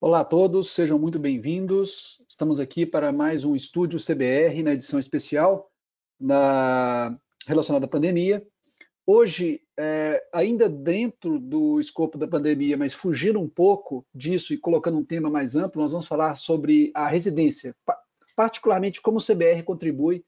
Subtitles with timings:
[0.00, 2.22] Olá a todos, sejam muito bem-vindos.
[2.26, 5.70] Estamos aqui para mais um Estúdio CBR na edição especial
[6.18, 7.14] na...
[7.46, 8.42] relacionada à pandemia.
[9.06, 14.98] Hoje, é, ainda dentro do escopo da pandemia, mas fugindo um pouco disso e colocando
[14.98, 17.74] um tema mais amplo, nós vamos falar sobre a residência,
[18.38, 20.24] particularmente como o CBR contribui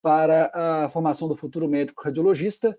[0.00, 2.78] para a formação do futuro médico radiologista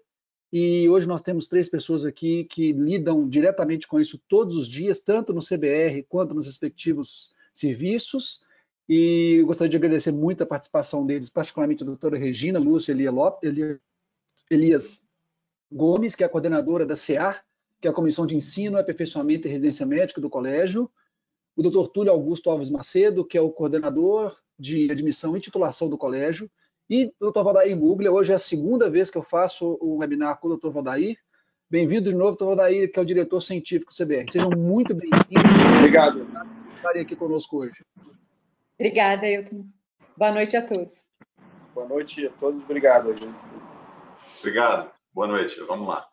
[0.50, 5.02] e hoje nós temos três pessoas aqui que lidam diretamente com isso todos os dias,
[5.02, 8.42] tanto no CBR quanto nos respectivos serviços.
[8.88, 12.96] E gostaria de agradecer muito a participação deles, particularmente a doutora Regina Lúcia
[14.50, 15.06] Elias
[15.70, 17.46] Gomes, que é a coordenadora da CEAR,
[17.82, 20.90] que é a Comissão de Ensino, Aperfeiçoamento e Residência Médica do Colégio,
[21.58, 25.98] o doutor Túlio Augusto Alves Macedo, que é o coordenador de admissão e titulação do
[25.98, 26.48] colégio,
[26.88, 30.40] e o doutor Valdair Muglia, hoje é a segunda vez que eu faço o webinar
[30.40, 31.18] com o doutor Valdair.
[31.68, 34.32] Bem-vindo de novo, doutor Valdair, que é o diretor científico do CBR.
[34.32, 35.78] Sejam muito bem-vindos.
[35.78, 36.26] Obrigado.
[36.26, 37.84] Por estarem aqui conosco hoje.
[38.78, 39.66] Obrigada, Ailton.
[40.16, 41.06] Boa noite a todos.
[41.74, 43.16] Boa noite a todos, obrigado.
[44.40, 44.92] Obrigado.
[45.12, 45.60] Boa noite.
[45.62, 46.08] Vamos lá.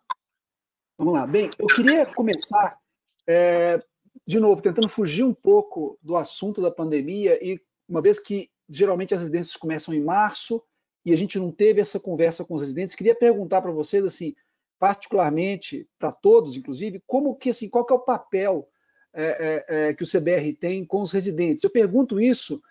[0.97, 1.27] Vamos lá.
[1.27, 2.79] Bem, eu queria começar,
[3.27, 3.83] é,
[4.27, 9.15] de novo, tentando fugir um pouco do assunto da pandemia e uma vez que geralmente
[9.15, 10.63] as residências começam em março
[11.05, 12.95] e a gente não teve essa conversa com os residentes.
[12.95, 14.35] Queria perguntar para vocês, assim,
[14.79, 18.69] particularmente para todos, inclusive, como que assim, qual que é o papel
[19.13, 21.65] é, é, é que o CBR tem com os residentes?
[21.65, 22.63] Eu pergunto isso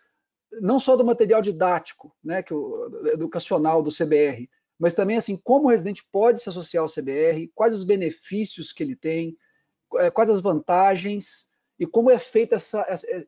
[0.62, 5.66] não só do material didático, né, que o, educacional do CBR, mas também assim, como
[5.68, 9.38] o residente pode se associar ao CBR, quais os benefícios que ele tem,
[9.96, 13.28] é, quais as vantagens e como é feita essa, esse,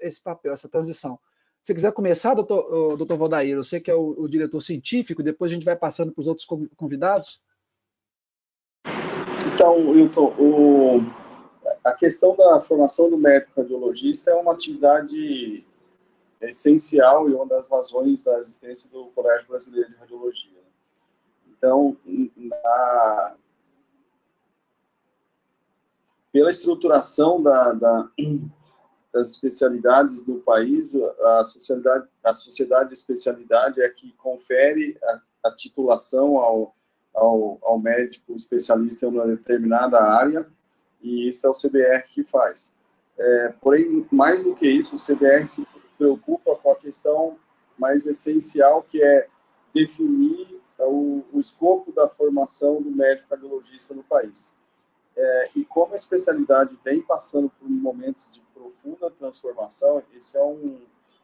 [0.00, 1.18] esse papel, essa transição.
[1.62, 5.54] Se quiser começar, doutor, doutor Valdair, você que é o, o diretor científico, depois a
[5.54, 7.40] gente vai passando para os outros convidados.
[9.52, 11.00] Então, Wilton, o,
[11.84, 15.64] a questão da formação do médico radiologista é uma atividade
[16.40, 20.60] essencial e uma das razões da existência do Colégio Brasileiro de Radiologia.
[21.46, 21.94] Então,
[22.36, 23.36] na,
[26.32, 28.10] pela estruturação da, da,
[29.12, 35.54] das especialidades do país, a sociedade, a sociedade de especialidade é que confere a, a
[35.54, 36.76] titulação ao,
[37.14, 40.46] ao, ao, médico especialista em uma determinada área,
[41.02, 42.72] e isso é o CBR que faz.
[43.18, 45.66] É, porém, mais do que isso, o CBR se
[45.98, 47.36] preocupa com a questão
[47.76, 49.28] mais essencial, que é
[49.74, 54.54] definir o, o escopo da formação do médico radiologista no país.
[55.16, 60.78] É, e como a especialidade vem passando por momentos de profunda transformação, esse é, um,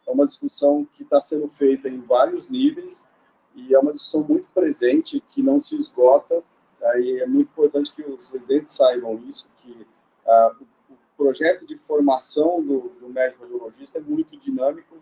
[0.06, 3.06] é uma discussão que está sendo feita em vários níveis
[3.54, 6.42] e é uma discussão muito presente que não se esgota.
[6.82, 9.86] Aí é muito importante que os residentes saibam isso, que
[10.26, 10.56] ah,
[10.90, 14.96] o, projeto de formação do, do médico radiologista é muito dinâmico,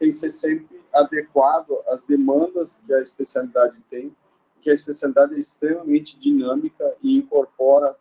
[0.00, 4.14] tem que ser sempre adequado às demandas que a especialidade tem,
[4.54, 7.96] porque a especialidade é extremamente dinâmica e incorpora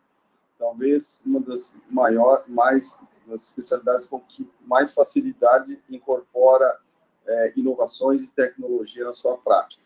[0.57, 2.99] talvez uma das maiores, mais
[3.29, 6.77] das especialidades com que mais facilidade incorpora
[7.25, 9.83] é, inovações e tecnologia na sua prática.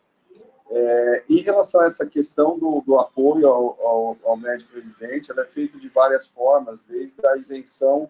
[0.70, 5.42] É, em relação a essa questão do, do apoio ao, ao, ao, médico residente, ela
[5.42, 8.10] é feita de várias formas, desde a isenção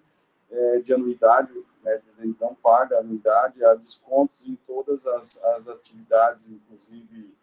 [0.49, 5.67] é, de anuidade, o médico residente não paga anuidade, há descontos em todas as, as
[5.67, 7.33] atividades, inclusive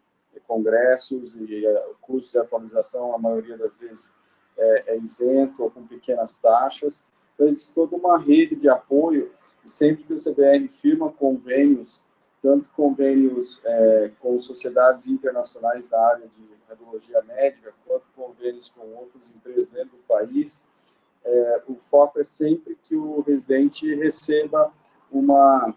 [0.47, 4.12] congressos e é, cursos de atualização, a maioria das vezes
[4.59, 7.05] é, é isento ou com pequenas taxas.
[7.41, 9.33] Então, existe toda uma rede de apoio,
[9.65, 12.03] e sempre que o CBR firma convênios,
[12.39, 19.31] tanto convênios é, com sociedades internacionais da área de radiologia médica, quanto convênios com outras
[19.31, 20.62] empresas dentro do país,
[21.25, 24.71] é, o foco é sempre que o residente receba
[25.11, 25.75] uma,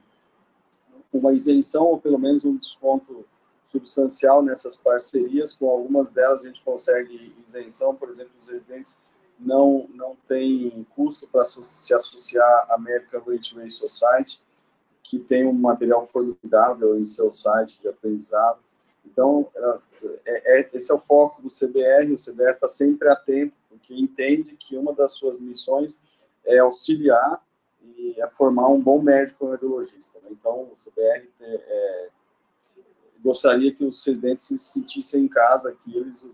[1.14, 3.26] uma isenção, ou pelo menos um desconto
[3.66, 8.98] substancial nessas parcerias, com algumas delas a gente consegue isenção, por exemplo, os residentes
[9.46, 14.42] não, não tem custo para se associar à American Gateway Society,
[15.04, 18.60] que tem um material formidável em seu site de aprendizado.
[19.06, 19.50] Então,
[20.26, 24.56] é, é, esse é o foco do CBR, o CBR está sempre atento, porque entende
[24.58, 26.00] que uma das suas missões
[26.46, 27.44] é auxiliar
[27.98, 30.20] e é formar um bom médico radiologista.
[30.24, 30.30] Né?
[30.32, 32.10] Então, o CBR é, é,
[33.22, 36.26] gostaria que os residentes se sentissem em casa, que eles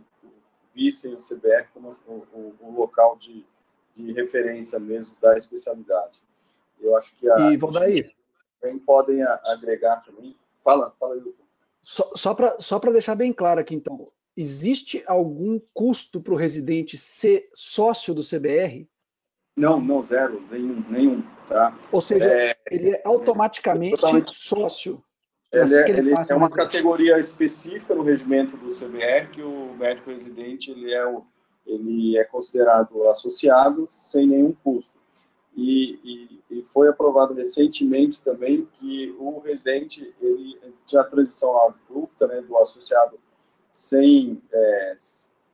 [0.73, 3.45] vissem o CBR como o, o, local de,
[3.93, 6.23] de, referência mesmo da especialidade.
[6.79, 8.13] Eu acho que a, e, Valdair,
[8.61, 10.35] também podem agregar também.
[10.63, 11.45] Fala, fala aí, doutor.
[11.81, 16.97] Só, só para só deixar bem claro aqui, então, existe algum custo para o residente
[16.97, 18.87] ser sócio do CBR?
[19.55, 21.77] Não, não, zero, nenhum, nenhum tá?
[21.91, 24.33] Ou seja, é, ele é automaticamente totalmente...
[24.33, 25.03] sócio.
[25.51, 30.69] Ele, é, ele é uma categoria específica no regimento do CBR que o médico residente
[30.69, 31.25] ele é, o,
[31.65, 34.99] ele é considerado associado sem nenhum custo.
[35.55, 35.99] E,
[36.51, 42.41] e, e, foi aprovado recentemente também que o residente ele tinha a transição abrupta né,
[42.41, 43.19] do associado
[43.71, 44.95] sem, é,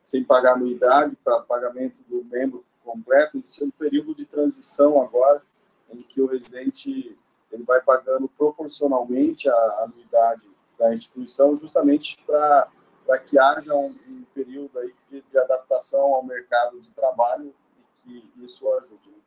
[0.04, 5.42] sem pagar anuidade para pagamento do membro completo, existe um período de transição agora
[5.90, 7.18] em que o residente
[7.56, 10.44] ele vai pagando proporcionalmente a anuidade
[10.78, 16.80] da instituição, justamente para que haja um, um período aí de, de, adaptação ao mercado
[16.82, 19.10] de trabalho e que isso ajude.
[19.10, 19.18] Né?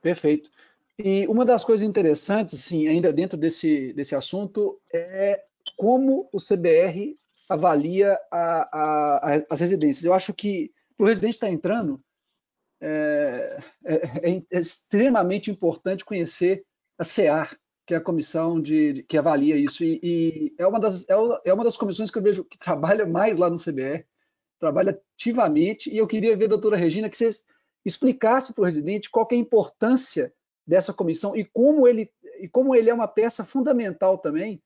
[0.00, 0.50] Perfeito.
[0.98, 5.44] E uma das coisas interessantes, sim, ainda dentro desse, desse assunto, é
[5.76, 10.04] como o CBR avalia a, a, a, as residências.
[10.04, 12.00] Eu acho que para o residente estar tá entrando,
[12.80, 16.64] é, é, é, extremamente importante conhecer
[16.98, 20.80] a CEAR, que é a comissão de, de que avalia isso, e, e, é, uma
[20.80, 21.14] das, é,
[21.44, 24.04] é uma das comissões que eu vejo que trabalha mais lá no CBR,
[24.58, 27.44] trabalha ativamente, e eu queria ver, doutora Regina, que vocês
[27.84, 30.32] explicasse para o residente qual é a importância
[30.66, 34.60] dessa comissão e como ele, e como ele é uma peça fundamental também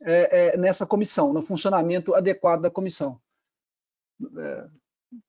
[0.00, 3.20] é, é, nessa comissão, no funcionamento adequado da comissão.
[4.38, 4.68] É,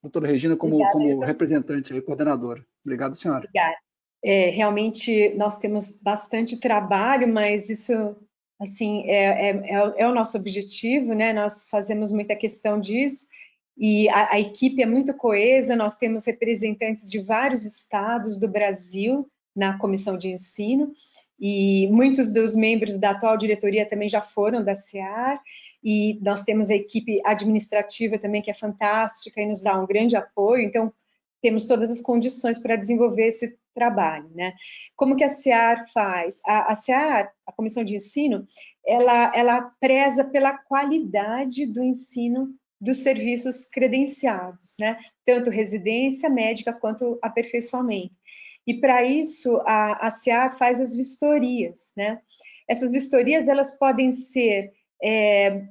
[0.01, 2.65] doutora Regina, como, Obrigada, como representante e coordenadora.
[2.83, 3.39] Obrigado, senhora.
[3.39, 3.75] Obrigada.
[4.23, 8.15] É, realmente, nós temos bastante trabalho, mas isso,
[8.59, 11.33] assim, é, é, é, é o nosso objetivo, né?
[11.33, 13.25] Nós fazemos muita questão disso,
[13.77, 19.27] e a, a, equipe é muito coesa, nós temos representantes de vários estados do Brasil
[19.55, 20.93] na comissão de ensino,
[21.39, 25.41] e muitos dos membros da atual diretoria também já foram da SEAR,
[25.83, 30.15] e nós temos a equipe administrativa também que é fantástica e nos dá um grande
[30.15, 30.93] apoio, então
[31.41, 34.53] temos todas as condições para desenvolver esse trabalho, né?
[34.95, 36.39] Como que a SEAR faz?
[36.45, 38.45] A, a SEAR, a Comissão de Ensino,
[38.85, 44.97] ela, ela preza pela qualidade do ensino dos serviços credenciados, né?
[45.25, 48.15] Tanto residência médica quanto aperfeiçoamento.
[48.65, 52.21] E para isso a, a SEAR faz as vistorias, né?
[52.69, 54.71] Essas vistorias elas podem ser
[55.03, 55.67] é,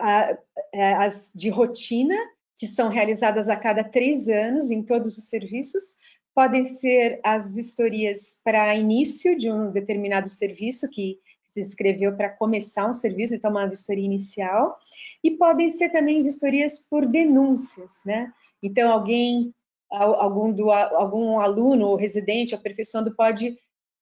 [0.00, 2.16] é, as de rotina,
[2.58, 5.96] que são realizadas a cada três anos em todos os serviços,
[6.34, 12.88] podem ser as vistorias para início de um determinado serviço que se inscreveu para começar
[12.88, 14.76] um serviço, então uma vistoria inicial,
[15.22, 18.32] e podem ser também vistorias por denúncias, né?
[18.60, 19.54] Então, alguém,
[19.90, 23.56] algum, do, algum aluno ou residente aperfeiçoando pode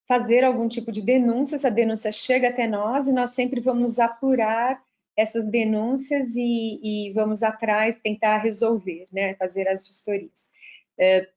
[0.09, 4.83] fazer algum tipo de denúncia, essa denúncia chega até nós e nós sempre vamos apurar
[5.17, 9.35] essas denúncias e, e vamos atrás tentar resolver, né?
[9.35, 10.51] Fazer as vistorias.
[10.99, 11.29] É,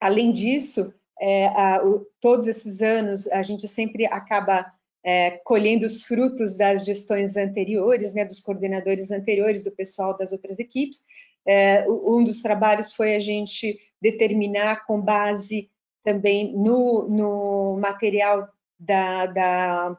[0.00, 4.72] além disso, é, a, o, todos esses anos a gente sempre acaba
[5.04, 10.58] é, colhendo os frutos das gestões anteriores, né, dos coordenadores anteriores, do pessoal das outras
[10.58, 11.04] equipes.
[11.46, 15.70] É, um dos trabalhos foi a gente determinar, com base
[16.02, 19.98] também no, no material da, da,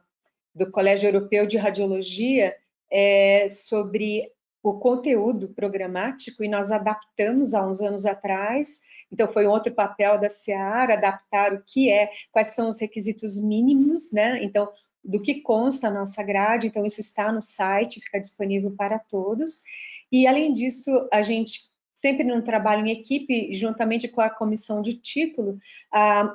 [0.54, 2.56] do Colégio Europeu de Radiologia,
[2.92, 4.32] é, sobre
[4.62, 8.80] o conteúdo programático, e nós adaptamos há uns anos atrás,
[9.12, 13.42] então, foi um outro papel da SEAR, adaptar o que é, quais são os requisitos
[13.42, 14.44] mínimos, né?
[14.44, 14.72] Então,
[15.04, 19.64] do que consta a nossa grade, então isso está no site, fica disponível para todos.
[20.12, 24.94] E além disso, a gente sempre no trabalho em equipe, juntamente com a comissão de
[24.94, 25.58] título,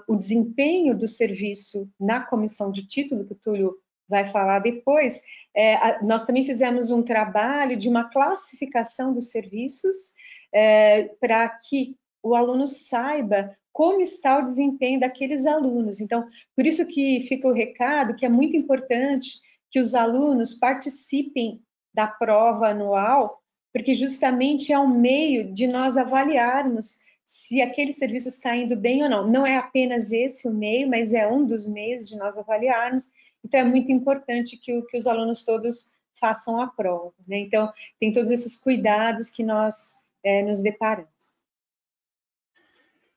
[0.06, 5.22] o desempenho do serviço na comissão de título, que o Túlio vai falar depois,
[5.54, 10.12] é, a, nós também fizemos um trabalho de uma classificação dos serviços
[10.52, 16.00] é, para que o aluno saiba como está o desempenho daqueles alunos.
[16.00, 19.32] Então, por isso que fica o recado que é muito importante
[19.70, 21.60] que os alunos participem
[21.92, 23.42] da prova anual,
[23.72, 29.08] porque justamente é um meio de nós avaliarmos se aquele serviço está indo bem ou
[29.08, 29.26] não.
[29.26, 33.08] Não é apenas esse o meio, mas é um dos meios de nós avaliarmos.
[33.44, 37.12] Então, é muito importante que, que os alunos todos façam a prova.
[37.28, 37.40] Né?
[37.40, 37.70] Então,
[38.00, 41.34] tem todos esses cuidados que nós é, nos deparamos.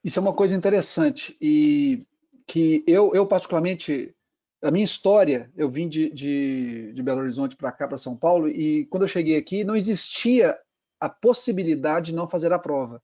[0.04, 2.06] Isso é uma coisa interessante e
[2.46, 4.16] que eu, eu particularmente,
[4.62, 8.48] a minha história, eu vim de, de, de Belo Horizonte para cá, para São Paulo,
[8.48, 10.58] e quando eu cheguei aqui não existia
[11.00, 13.04] a possibilidade de não fazer a prova.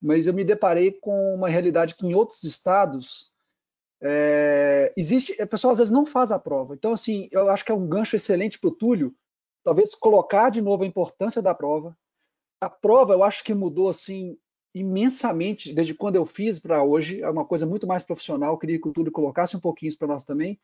[0.00, 3.30] Mas eu me deparei com uma realidade que em outros estados
[4.00, 6.74] É, existe, o pessoal às vezes não faz a prova.
[6.74, 9.14] Então, assim, eu acho que é um gancho excelente para o Túlio,
[9.64, 11.96] talvez colocar de novo a importância da prova.
[12.60, 14.36] A prova, eu acho que mudou assim
[14.74, 17.22] imensamente desde quando eu fiz para hoje.
[17.22, 18.52] É uma coisa muito mais profissional.
[18.52, 20.60] Eu queria que o Túlio colocasse um pouquinho isso para nós também.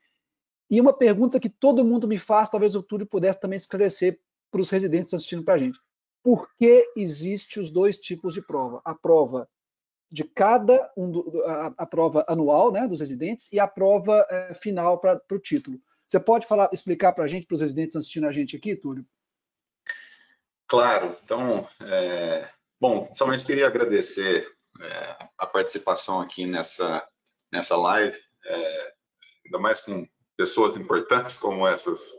[0.70, 4.18] E uma pergunta que todo mundo me faz, talvez o Túlio pudesse também esclarecer
[4.50, 5.78] para os residentes que estão assistindo para a gente.
[6.22, 8.80] Por que existe os dois tipos de prova?
[8.84, 9.48] A prova
[10.14, 14.54] de cada um do, a, a, prova anual, né, dos residentes e a prova é,
[14.54, 15.80] final para o título.
[16.06, 18.54] Você pode falar, explicar para a gente, para os residentes que estão assistindo a gente
[18.54, 19.04] aqui, Túlio?
[20.68, 21.16] Claro.
[21.24, 22.48] Então, é,
[22.80, 24.46] bom, somente queria agradecer
[24.80, 27.04] é, a participação aqui nessa
[27.50, 28.16] nessa live,
[28.46, 28.94] é,
[29.46, 30.06] ainda mais com
[30.36, 32.12] pessoas importantes como essas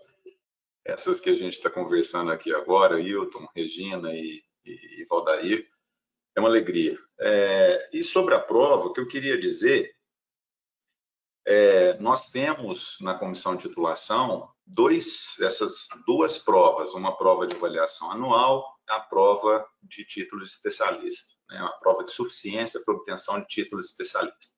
[0.83, 5.65] essas que a gente está conversando aqui agora, Hilton, Regina e, e, e Valdair.
[6.35, 6.97] É uma alegria.
[7.19, 9.95] É, e sobre a prova, o que eu queria dizer,
[11.45, 18.11] é, nós temos na comissão de titulação dois, essas duas provas, uma prova de avaliação
[18.11, 23.47] anual, a prova de título de especialista, né, a prova de suficiência para obtenção de
[23.47, 24.55] título de especialista.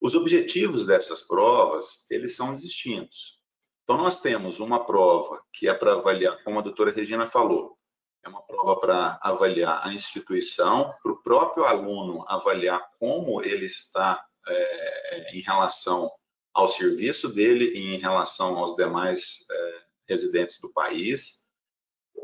[0.00, 3.38] Os objetivos dessas provas, eles são distintos.
[3.84, 7.76] Então, nós temos uma prova que é para avaliar, como a doutora Regina falou,
[8.22, 14.24] é uma prova para avaliar a instituição, para o próprio aluno avaliar como ele está
[14.46, 16.10] é, em relação
[16.52, 21.46] ao serviço dele e em relação aos demais é, residentes do país,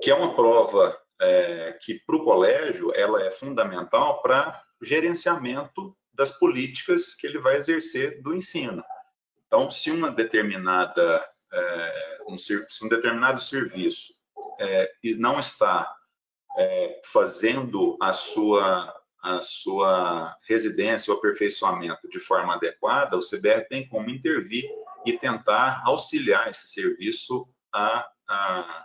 [0.02, 6.30] que é uma prova é, que para o colégio ela é fundamental para gerenciamento das
[6.30, 8.84] políticas que ele vai exercer do ensino.
[9.46, 14.15] Então, se uma determinada é, um, se um determinado serviço
[14.58, 15.94] é, e não está
[16.58, 23.88] é, fazendo a sua a sua residência ou aperfeiçoamento de forma adequada, o CBR tem
[23.88, 24.70] como intervir
[25.04, 28.08] e tentar auxiliar esse serviço à,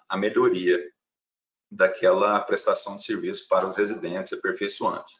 [0.09, 0.79] à melhoria
[1.69, 5.13] daquela prestação de serviço para os residentes aperfeiçoantes.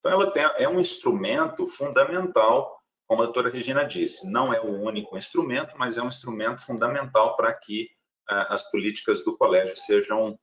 [0.00, 4.80] Então, ela tem, é um instrumento fundamental como a doutora Regina disse, não é o
[4.80, 7.90] único instrumento, mas é um instrumento fundamental para que
[8.28, 10.38] as políticas do colégio sejam uh,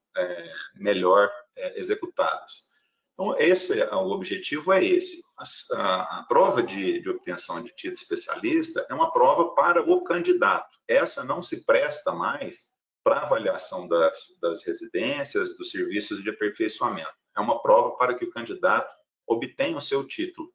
[0.76, 2.70] melhor uh, executadas.
[3.14, 5.22] Então, esse, o objetivo é esse.
[5.38, 5.44] A,
[5.78, 10.78] a, a prova de, de, obtenção de título especialista é uma prova para o candidato.
[10.88, 12.72] Essa não se presta mais
[13.04, 17.12] para avaliação das, das residências, dos serviços de aperfeiçoamento.
[17.36, 18.94] É uma prova para que o candidato
[19.28, 20.50] obtenha o seu título.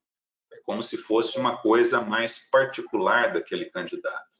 [0.50, 4.33] É como se fosse uma coisa mais particular daquele candidato.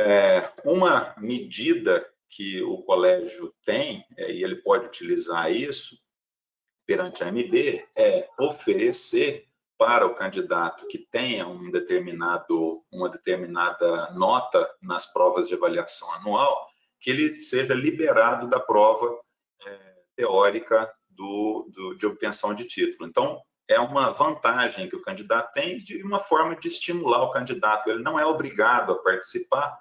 [0.00, 5.98] É, uma medida que o colégio tem, é, e ele pode utilizar isso
[6.86, 14.68] perante a MB, é oferecer para o candidato que tenha um determinado, uma determinada nota
[14.82, 16.68] nas provas de avaliação anual,
[17.00, 19.18] que ele seja liberado da prova
[19.64, 19.78] é,
[20.16, 23.08] teórica do, do, de obtenção de título.
[23.08, 27.88] Então, é uma vantagem que o candidato tem de uma forma de estimular o candidato.
[27.88, 29.78] Ele não é obrigado a participar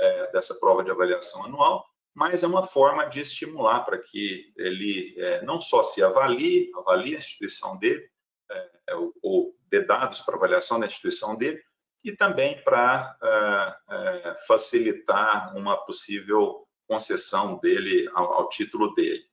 [0.00, 5.14] é, dessa prova de avaliação anual, mas é uma forma de estimular para que ele
[5.18, 8.08] é, não só se avalie, avalie a instituição dele,
[8.50, 11.62] é, é ou dê dados para avaliação da instituição dele,
[12.02, 19.30] e também para é, é, facilitar uma possível concessão dele ao, ao título dele.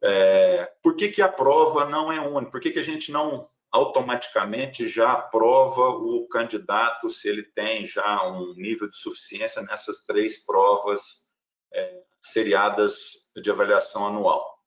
[0.00, 2.52] É, por que, que a prova não é única?
[2.52, 8.26] Por que, que a gente não automaticamente já aprova o candidato se ele tem já
[8.26, 11.26] um nível de suficiência nessas três provas
[11.72, 14.58] é, seriadas de avaliação anual?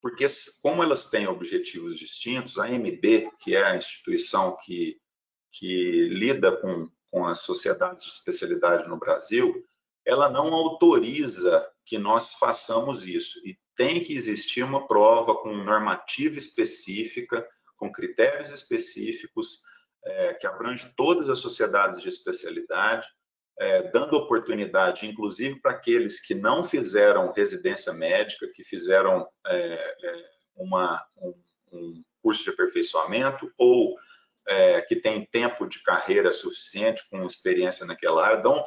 [0.00, 0.26] Porque,
[0.62, 5.00] como elas têm objetivos distintos, a MB, que é a instituição que,
[5.52, 9.64] que lida com, com as sociedades de especialidade no Brasil,
[10.06, 13.40] ela não autoriza que nós façamos isso.
[13.44, 17.46] E tem que existir uma prova com normativa específica,
[17.78, 19.60] com critérios específicos,
[20.04, 23.08] é, que abrange todas as sociedades de especialidade,
[23.58, 30.24] é, dando oportunidade, inclusive, para aqueles que não fizeram residência médica, que fizeram é, é
[30.56, 31.34] uma, um,
[31.72, 33.96] um, curso de aperfeiçoamento ou
[34.46, 38.64] é, que tem tempo de carreira suficiente, com experiência naquela área, dão,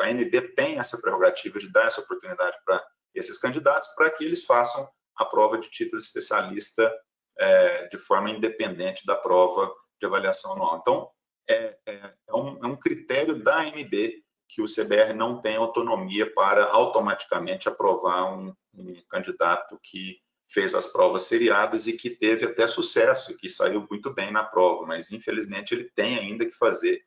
[0.00, 2.84] a ANB tem essa prerrogativa de dar essa oportunidade para
[3.14, 6.92] esses candidatos para que eles façam a prova de título especialista
[7.42, 10.78] é, de forma independente da prova de avaliação anual.
[10.80, 11.10] Então,
[11.48, 16.32] é, é, é, um, é um critério da AMB que o CBR não tem autonomia
[16.32, 20.18] para automaticamente aprovar um, um candidato que
[20.48, 24.86] fez as provas seriadas e que teve até sucesso, que saiu muito bem na prova,
[24.86, 27.02] mas infelizmente ele tem ainda que fazer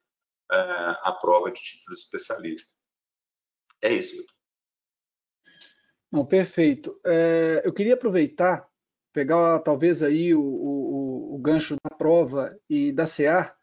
[0.51, 2.73] uh, a prova de título de especialista.
[3.83, 4.25] É isso.
[6.11, 6.99] Não, perfeito.
[7.05, 8.67] É, eu queria aproveitar,
[9.15, 13.55] pegar talvez aí o, o, o gancho da prova e da CEAR,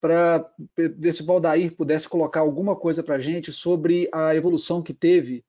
[0.00, 0.44] para
[0.76, 4.92] ver se o Valdair pudesse colocar alguma coisa para a gente sobre a evolução que
[4.92, 5.44] teve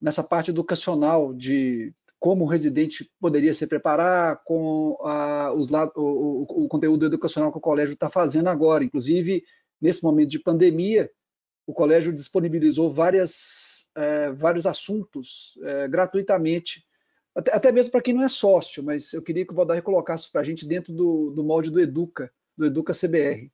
[0.00, 6.66] nessa parte educacional de como o residente poderia se preparar com a, os, o, o,
[6.66, 8.82] conteúdo educacional que o colégio está fazendo agora.
[8.82, 9.44] Inclusive,
[9.78, 11.10] nesse momento de pandemia,
[11.66, 16.86] o colégio disponibilizou várias, é, vários assuntos é, gratuitamente,
[17.36, 20.30] até, até mesmo para quem não é sócio, mas eu queria que o Valdair colocasse
[20.32, 23.52] para a gente dentro do, do molde do Educa, do Educa CBR.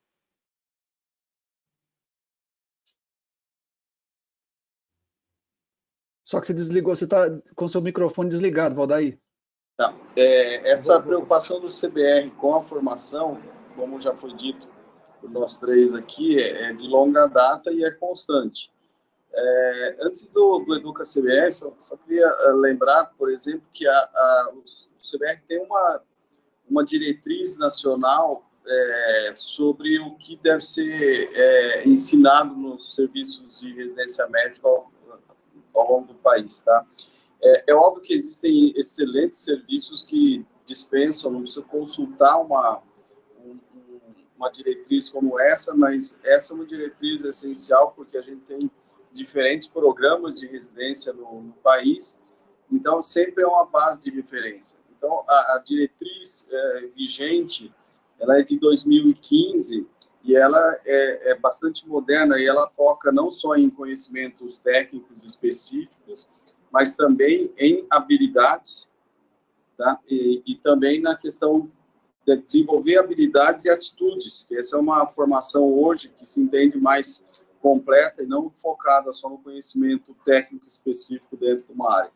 [6.25, 9.19] Só que você desligou, você está com seu microfone desligado, Valdair.
[9.77, 9.93] Tá.
[10.15, 13.43] É, essa preocupação do CBR com a formação,
[13.75, 14.69] como já foi dito
[15.21, 18.71] por nós três aqui, é, é de longa data e é constante.
[19.35, 23.93] É, antes do, do Educa CBR, só, só queria é, lembrar, por exemplo, que a,
[23.93, 24.63] a, o
[25.01, 26.03] CBR tem uma,
[26.69, 34.27] uma diretriz nacional é, sobre o que deve ser é, ensinado nos serviços de residência
[34.29, 34.91] médica ao
[35.75, 36.87] longo do país, tá?
[37.41, 42.81] É, é, óbvio que existem excelentes serviços que dispensam, não precisa consultar uma,
[43.45, 43.59] um,
[44.37, 48.71] uma diretriz como essa, mas essa é uma diretriz essencial porque a gente tem
[49.13, 52.19] diferentes programas de residência no, no país,
[52.71, 54.79] então sempre é uma base de referência.
[54.97, 57.73] Então, a, a diretriz é, vigente,
[58.19, 59.87] ela é de 2015
[60.25, 66.29] e ela é, é, bastante moderna e ela foca não só em conhecimentos técnicos específicos,
[66.71, 68.89] mas também em habilidades,
[69.77, 69.99] tá?
[70.09, 71.69] E, e, também na questão
[72.25, 77.27] de desenvolver habilidades e atitudes, que essa é uma formação hoje que se entende mais
[77.63, 82.11] completa e não focada só no conhecimento técnico específico dentro de uma área.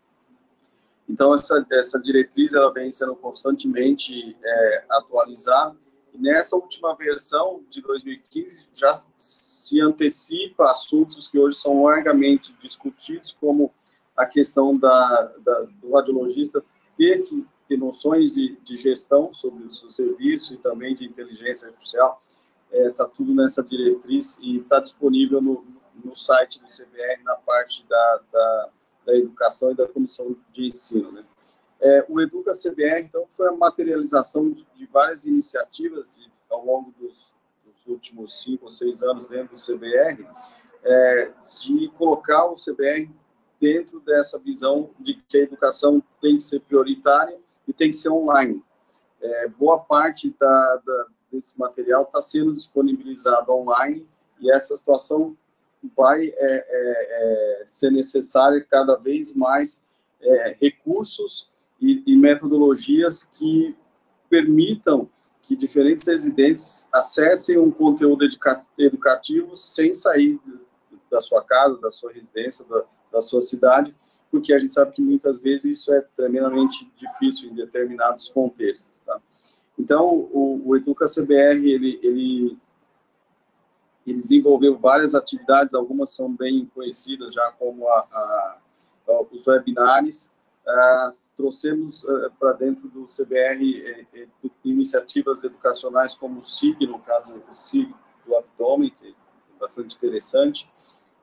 [1.08, 5.76] Então essa essa diretriz ela vem sendo constantemente é, atualizada
[6.18, 13.73] nessa última versão de 2015 já se antecipa assuntos que hoje são largamente discutidos, como
[14.16, 16.64] a questão da, da do radiologista
[16.97, 21.68] ter que ter noções de, de, gestão sobre o seu serviço e também de inteligência
[21.68, 22.23] artificial.
[22.76, 25.65] Está é, tá tudo nessa diretriz e está disponível no,
[26.04, 28.69] no site do CBR na parte da, da,
[29.06, 31.10] da educação e da comissão de ensino.
[31.10, 31.25] Né?
[31.80, 37.34] É, o Educa CBR, então, foi a materialização de, de várias iniciativas ao longo dos,
[37.65, 40.26] dos, últimos cinco ou seis anos dentro do CBR,
[40.84, 43.10] é, de colocar o CBR
[43.60, 48.10] dentro dessa visão de que a educação tem que ser prioritária e tem que ser
[48.10, 48.62] online.
[49.21, 54.06] É, boa parte da, da, desse material está sendo disponibilizado online
[54.40, 55.36] e essa situação
[55.96, 59.84] vai é, é, é ser necessária cada vez mais
[60.20, 63.76] é, recursos e, e metodologias que
[64.28, 65.08] permitam
[65.42, 68.26] que diferentes residentes acessem um conteúdo
[68.76, 70.40] educativo sem sair
[71.08, 73.94] da sua casa, da sua residência, da, da, sua cidade,
[74.28, 78.96] porque a gente sabe que muitas vezes isso é tremendamente difícil em determinados contextos.
[79.78, 82.58] Então, o, o Educa CBR ele, ele,
[84.06, 88.58] ele, desenvolveu várias atividades, algumas são bem conhecidas já como a, a,
[89.30, 90.32] os webinários,
[90.67, 96.99] uh, trouxemos uh, para dentro do CBR eh, eh, iniciativas educacionais como o SIG, no
[97.00, 99.12] caso o SIG do abdômen, que é
[99.60, 100.69] bastante interessante.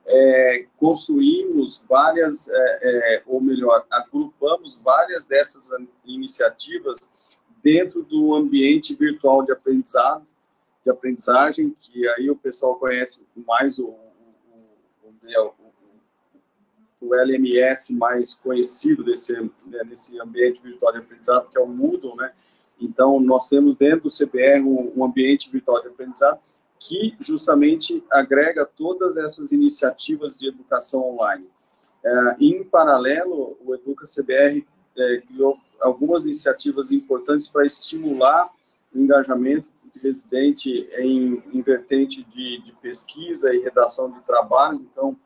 [0.05, 5.69] É, construímos várias, é, é, ou melhor, agrupamos várias dessas
[6.03, 7.09] iniciativas
[7.63, 10.25] dentro do ambiente virtual de aprendizado,
[10.83, 15.53] de aprendizagem, que aí o pessoal conhece mais o, o,
[16.99, 19.33] o, o LMS mais conhecido desse,
[19.65, 19.81] né,
[20.21, 22.33] ambiente virtual de aprendizado, que é o Moodle, né?
[22.79, 26.41] Então, nós temos dentro do CBR um, um ambiente virtual de aprendizado
[26.79, 31.47] que justamente agrega todas essas iniciativas de educação online.
[32.03, 34.65] É, em paralelo, o Educa CBR
[34.97, 38.49] é, criou algumas iniciativas importantes para estimular
[38.93, 39.71] o engajamento
[40.03, 44.81] residente em, em vertente de, de pesquisa e redação de trabalhos.
[44.81, 45.17] Então,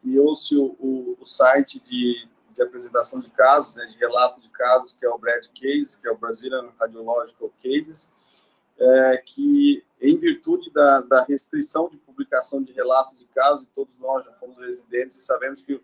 [0.00, 4.92] criou-se o, o, o, site de, de, apresentação de casos, né, de relato de casos,
[4.92, 8.12] que é o BRAD Case, que é o Brazilian Radiological Cases,
[8.78, 13.92] é, que em virtude da, da, restrição de publicação de relatos de casos, e todos
[13.98, 15.80] nós já fomos residentes e sabemos que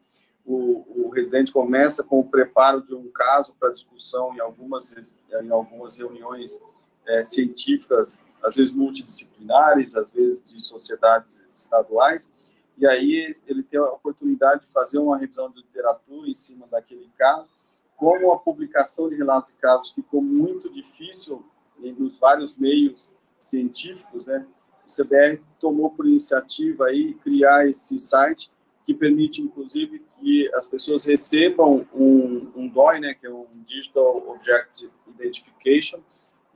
[0.47, 4.95] o, o, residente começa com o preparo de um caso para discussão em algumas,
[5.43, 6.63] em algumas reuniões
[7.07, 12.33] é, científicas, às vezes multidisciplinares, às vezes de sociedades estaduais,
[12.79, 17.11] e aí ele tem a oportunidade de fazer uma revisão de literatura em cima daquele
[17.17, 17.49] caso.
[17.97, 21.43] Como a publicação de relatos de casos ficou muito difícil
[21.79, 24.47] nos vários meios científicos, né?
[24.87, 28.51] O CBR tomou por iniciativa aí criar esse site
[28.87, 34.29] que permite, inclusive, que as pessoas recebam um, um DOI, né, que é um Digital
[34.29, 35.99] Object Identification,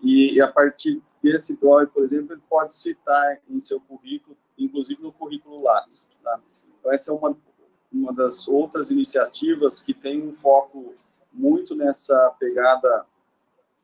[0.01, 5.03] e, e, a partir desse DOI, por exemplo, ele pode citar em seu currículo, inclusive
[5.03, 6.09] no currículo Lattes.
[6.23, 6.41] Tá?
[6.79, 7.37] Então, essa é uma,
[7.93, 10.95] uma das outras iniciativas que tem um foco
[11.33, 13.05] muito nessa pegada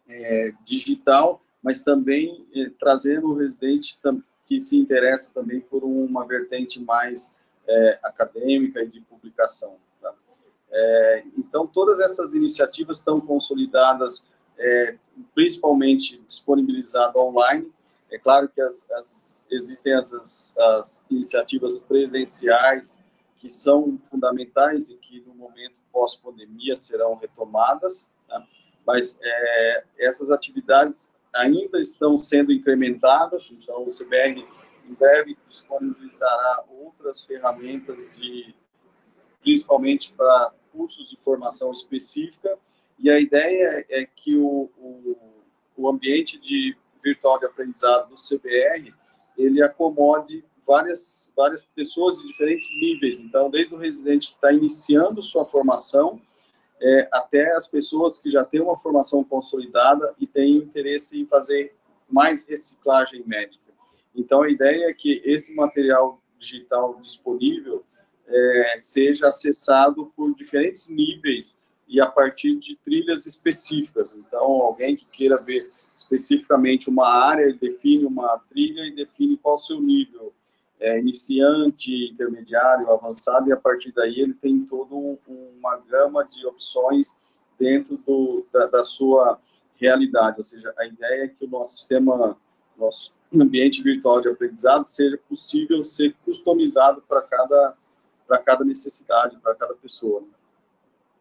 [0.08, 3.98] é, digital, mas também é, trazendo o residente
[4.46, 7.34] que se interessa também por uma vertente mais
[7.68, 9.76] é, acadêmica e de publicação.
[10.00, 10.12] Tá?
[10.70, 14.22] É, então, todas essas iniciativas estão consolidadas,
[14.58, 14.96] é,
[15.34, 17.70] principalmente disponibilizadas online.
[18.10, 23.00] É claro que as, as, existem as, as, iniciativas presenciais
[23.38, 28.46] que são fundamentais e que no momento pós-pandemia serão retomadas, tá?
[28.86, 34.46] mas é, essas atividades ainda estão sendo incrementadas, então o CBR
[34.88, 38.54] em breve disponibilizará outras ferramentas de
[39.40, 42.58] principalmente para cursos de formação específica.
[42.98, 45.16] E a ideia é que o, o,
[45.76, 48.92] o ambiente de virtual de aprendizado do CBR
[49.36, 53.20] ele acomode várias várias pessoas de diferentes níveis.
[53.20, 56.20] Então desde o residente que está iniciando sua formação
[56.80, 61.74] é, até as pessoas que já têm uma formação consolidada e têm interesse em fazer
[62.08, 63.65] mais reciclagem médica
[64.16, 67.84] então, a ideia é que esse material digital disponível
[68.26, 74.16] é, seja acessado por diferentes níveis e a partir de trilhas específicas.
[74.16, 79.58] Então, alguém que queira ver especificamente uma área, define uma trilha e define qual o
[79.58, 80.32] seu nível,
[80.78, 86.46] é, iniciante, intermediário, avançado, e a partir daí ele tem toda um, uma gama de
[86.46, 87.16] opções
[87.58, 89.40] dentro do, da, da, sua
[89.76, 90.36] realidade.
[90.36, 92.36] Ou seja, a ideia é que o nosso sistema,
[92.76, 97.74] nosso ambiente virtual de aprendizado seja possível ser customizado para cada,
[98.26, 100.20] para cada necessidade, para cada pessoa.
[100.20, 100.28] Né?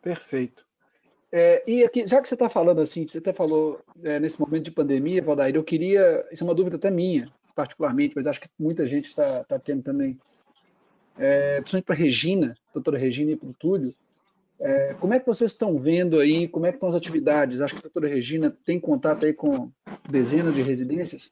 [0.01, 0.65] Perfeito.
[1.31, 4.63] É, e aqui, já que você está falando assim, você até falou é, nesse momento
[4.63, 8.47] de pandemia, Valdair, eu queria, isso é uma dúvida até minha, particularmente, mas acho que
[8.57, 10.17] muita gente está tá tendo também,
[11.17, 13.93] é, principalmente para Regina, doutora Regina e para o Túlio,
[14.59, 17.61] é, como é que vocês estão vendo aí, como é que estão as atividades?
[17.61, 19.71] Acho que a doutora Regina tem contato aí com
[20.09, 21.29] dezenas de residências.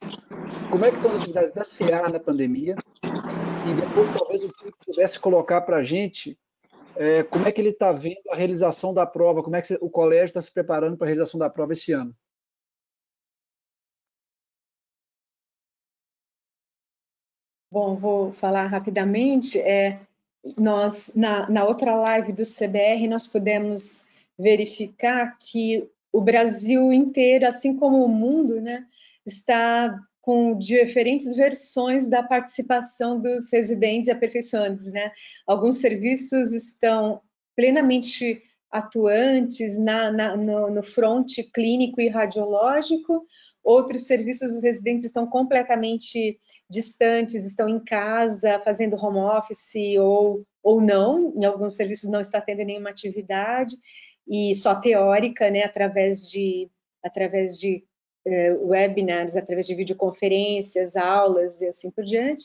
[0.70, 2.76] Como é que estão as atividades da CA na pandemia?
[3.04, 6.38] E depois, talvez, o Túlio pudesse colocar para a gente
[6.96, 9.90] é, como é que ele está vendo a realização da prova, como é que o
[9.90, 12.16] colégio está se preparando para a realização da prova esse ano.
[17.72, 19.60] Bom, vou falar rapidamente.
[19.60, 20.00] É,
[20.58, 24.06] nós, na, na outra live do CBR, nós pudemos
[24.38, 28.86] verificar que o Brasil inteiro, assim como o mundo, né,
[29.26, 35.12] está com diferentes versões da participação dos residentes e aperfeiçoantes, né?
[35.46, 37.22] Alguns serviços estão
[37.58, 43.26] plenamente atuantes na, na, no, no fronte clínico e radiológico,
[43.64, 50.82] outros serviços os residentes estão completamente distantes, estão em casa, fazendo home office ou, ou
[50.82, 53.76] não, em alguns serviços não está tendo nenhuma atividade,
[54.28, 56.70] e só teórica, né, através de,
[57.04, 57.86] através de
[58.26, 62.44] uh, webinars, através de videoconferências, aulas e assim por diante.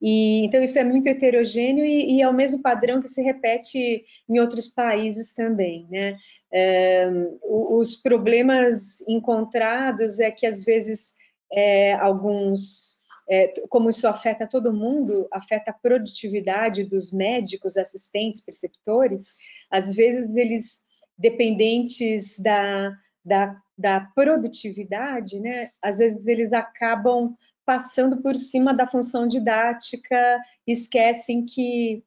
[0.00, 4.04] E, então, isso é muito heterogêneo e, e, é o mesmo padrão que se repete
[4.28, 5.86] em outros países também.
[5.90, 6.16] Né?
[6.52, 7.06] É,
[7.42, 11.14] os problemas encontrados é que, às vezes,
[11.50, 19.28] é, alguns, é, como isso afeta todo mundo, afeta a produtividade dos médicos, assistentes, preceptores,
[19.70, 20.82] às vezes eles,
[21.18, 22.92] dependentes da,
[23.24, 27.34] da, da produtividade, né, às vezes eles acabam
[27.66, 32.04] passando por cima da função didática, esquecem que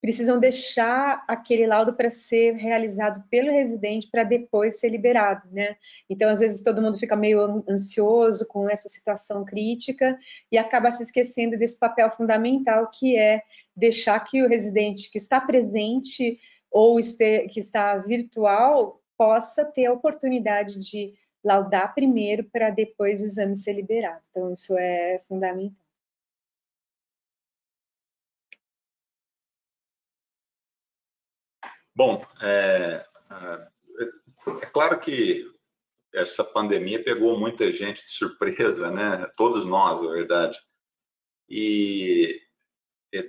[0.00, 5.76] precisam deixar aquele laudo para ser realizado pelo residente para depois ser liberado, né?
[6.08, 10.16] Então, às vezes, todo mundo fica meio ansioso com essa situação crítica
[10.52, 13.42] e acaba se esquecendo desse papel fundamental que é
[13.74, 16.38] deixar que o residente que está presente
[16.70, 16.96] ou
[17.50, 21.14] que está virtual possa ter a oportunidade de
[21.46, 24.20] laudar primeiro para depois o exame ser liberado.
[24.30, 25.78] Então, isso é fundamental.
[31.94, 35.46] Bom, é, é, claro que
[36.12, 39.30] essa pandemia pegou muita gente de surpresa, né?
[39.36, 40.58] Todos nós, na verdade.
[41.48, 42.42] E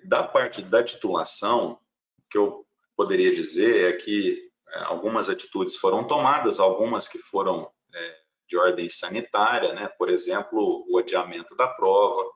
[0.05, 1.79] da parte da titulação,
[2.17, 7.71] o que eu poderia dizer é que é, algumas atitudes foram tomadas, algumas que foram
[7.97, 9.87] é, de ordem sanitária, né?
[9.87, 12.29] Por exemplo, o adiamento da prova,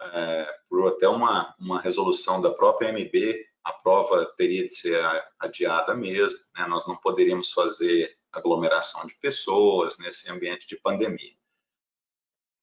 [0.00, 5.00] é, por até uma, uma resolução da própria MB, a prova teria de ser
[5.38, 6.66] adiada mesmo, né?
[6.66, 11.34] Nós não poderíamos fazer aglomeração de pessoas nesse ambiente de pandemia.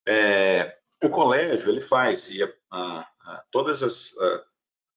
[0.08, 4.16] É, o colégio ele faz e a, a, a, todas as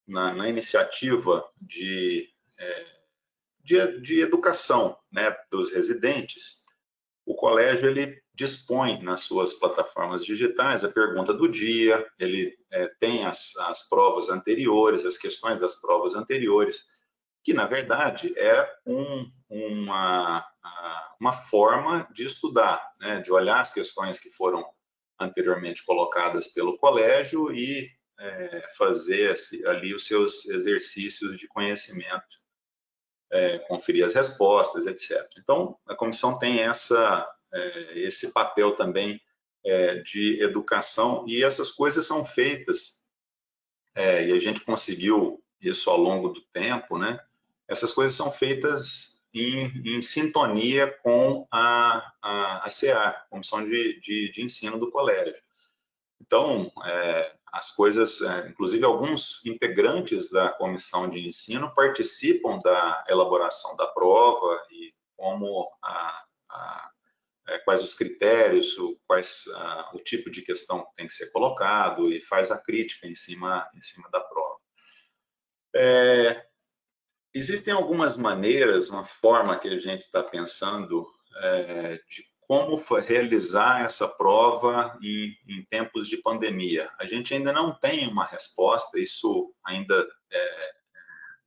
[0.07, 2.87] na, na, iniciativa de, é,
[3.61, 6.62] de, de, educação né, dos residentes,
[7.24, 13.24] o colégio ele dispõe nas suas plataformas digitais a pergunta do dia, ele é, tem
[13.24, 16.87] as, as provas anteriores, as questões das provas anteriores,
[17.44, 20.44] que na verdade é um, uma,
[21.20, 24.64] uma forma de estudar, né, de olhar as questões que foram
[25.20, 29.35] anteriormente colocadas pelo colégio e é, fazer
[29.66, 32.41] ali os seus exercícios de conhecimento,
[33.33, 35.27] é, conferir as respostas, etc.
[35.38, 39.21] Então, a comissão tem essa, é, esse papel também
[39.64, 43.03] é, de educação e essas coisas são feitas
[43.95, 47.18] é, e a gente conseguiu isso ao longo do tempo, né?
[47.68, 54.31] Essas coisas são feitas em, em sintonia com a, a, a CEAR, Comissão de, de,
[54.31, 55.35] de, Ensino do Colégio.
[56.22, 63.76] Então, é, as coisas, é, inclusive alguns integrantes da comissão de ensino participam da elaboração
[63.76, 66.90] da prova e como a, a,
[67.48, 71.30] é, quais os critérios, o, quais a, o tipo de questão que tem que ser
[71.32, 74.58] colocado e faz a crítica em cima, em cima da prova.
[75.74, 76.46] É,
[77.35, 81.06] Existem algumas maneiras, uma forma que a gente está pensando
[81.37, 86.90] é, de como realizar essa prova em, em, tempos de pandemia.
[86.98, 90.72] A gente ainda não tem uma resposta, isso ainda está é,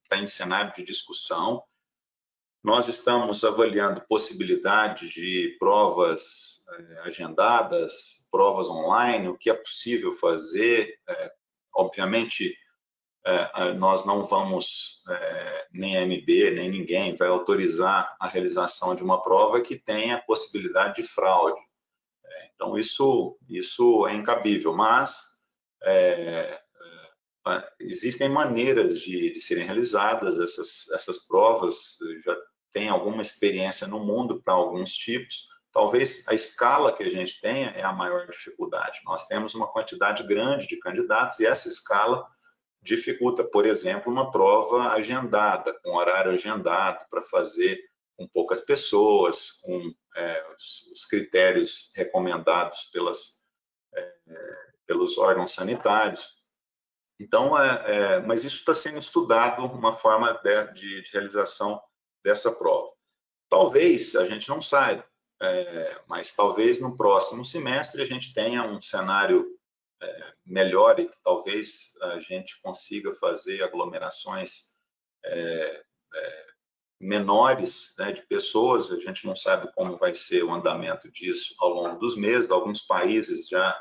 [0.09, 1.63] tá em cenário de discussão.
[2.63, 10.97] Nós estamos avaliando possibilidades de provas é, agendadas, provas online, o que é possível fazer.
[11.07, 11.31] É,
[11.75, 12.57] obviamente,
[13.77, 19.21] nós não vamos, é, nem a MB, nem ninguém, vai autorizar a realização de uma
[19.21, 21.59] prova que tenha possibilidade de fraude.
[22.23, 25.23] É, então, isso, isso é incabível, mas
[25.83, 26.61] é,
[27.47, 32.35] é, existem maneiras de, de, serem realizadas essas, essas provas, já
[32.71, 37.69] tem alguma experiência no mundo para alguns tipos, talvez a escala que a gente tenha
[37.69, 38.99] é a maior dificuldade.
[39.03, 42.27] Nós temos uma quantidade grande de candidatos e essa escala
[42.85, 47.83] dificulta, por exemplo, uma prova agendada, com horário agendado para fazer
[48.15, 53.43] com poucas pessoas, com é, os, os, critérios recomendados pelas,
[53.93, 54.13] é,
[54.85, 56.35] pelos órgãos sanitários.
[57.19, 61.81] Então, é, é mas isso está sendo estudado, uma forma de, de, de, realização
[62.23, 62.91] dessa prova.
[63.49, 65.03] Talvez, a gente não saiba,
[65.41, 69.45] é, mas talvez no próximo semestre a gente tenha um cenário
[70.01, 74.73] é, melhore, que talvez a gente consiga fazer aglomerações
[75.23, 76.45] é, é,
[76.99, 78.91] menores né, de pessoas.
[78.91, 82.49] A gente não sabe como vai ser o andamento disso ao longo dos meses.
[82.49, 83.77] Alguns países já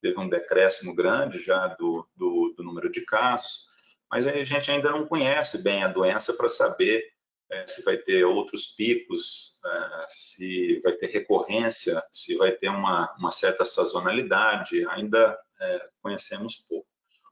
[0.00, 3.66] teve um decréscimo grande já do, do, do número de casos,
[4.10, 7.04] mas a gente ainda não conhece bem a doença para saber
[7.50, 13.12] é, se vai ter outros picos, é, se vai ter recorrência, se vai ter uma,
[13.18, 16.88] uma certa sazonalidade, ainda é, conhecemos pouco.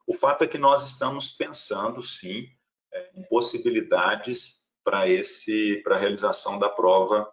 [0.07, 2.47] O fato é que nós estamos pensando, sim,
[2.93, 7.31] é, em possibilidades para esse para a realização da prova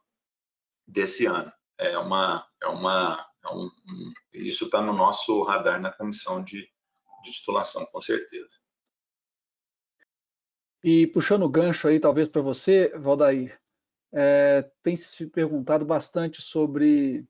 [0.87, 1.51] desse ano.
[1.77, 6.67] É uma é uma é um, um, isso está no nosso radar na comissão de,
[7.23, 8.57] de titulação, com certeza.
[10.83, 13.59] E puxando o gancho aí, talvez para você, Valdair,
[14.13, 17.25] é, tem se perguntado bastante sobre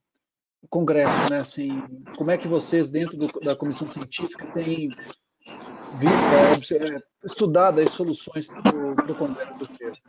[0.69, 1.39] Congresso, né?
[1.39, 1.83] Assim,
[2.17, 4.89] como é que vocês, dentro do, da comissão científica, têm
[5.97, 10.01] visto, é, estudado as soluções para o Congresso do Peso?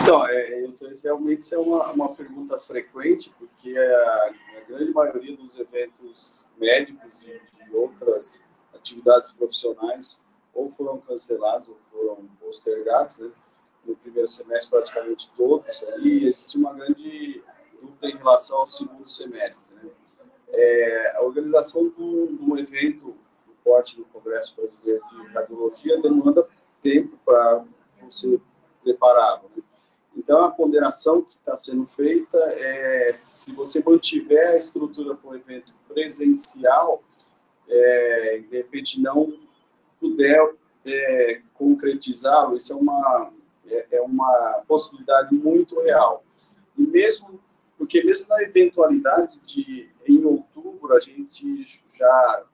[0.00, 0.66] Então, é,
[1.02, 7.24] realmente isso é uma, uma pergunta frequente, porque a, a, grande maioria dos eventos médicos
[7.24, 8.42] e de outras
[8.74, 10.22] atividades profissionais
[10.54, 13.30] ou foram cancelados ou foram postergados, né?
[13.84, 15.84] No primeiro semestre, praticamente todos.
[15.98, 17.42] E existe uma grande
[17.82, 19.74] dúvida em relação ao segundo semestre.
[19.74, 19.90] Né?
[20.48, 23.14] É, a organização de um evento
[23.46, 26.48] do porte do Congresso Brasileiro de Radiologia demanda
[26.80, 27.64] tempo para
[28.08, 28.40] ser
[28.82, 29.50] preparado.
[29.56, 29.62] Né?
[30.16, 35.36] Então, a ponderação que está sendo feita é se você mantiver a estrutura para o
[35.36, 37.02] evento presencial,
[37.68, 39.38] é, de repente não
[39.98, 40.54] puder
[40.86, 43.32] é, concretizá-lo, isso é uma,
[43.66, 46.24] é, é, uma possibilidade muito real.
[46.76, 47.40] E mesmo,
[47.82, 52.44] porque mesmo na eventualidade de, em outubro, a gente já,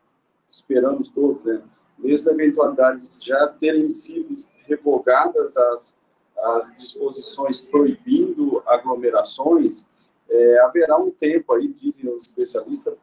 [0.48, 1.62] esperamos todos, né,
[1.98, 4.34] mesmo na eventualidade de já terem sido
[4.66, 5.98] revogadas as
[6.40, 9.84] as disposições proibindo aglomerações,
[10.30, 12.94] é, haverá um tempo aí, dizem os especialistas,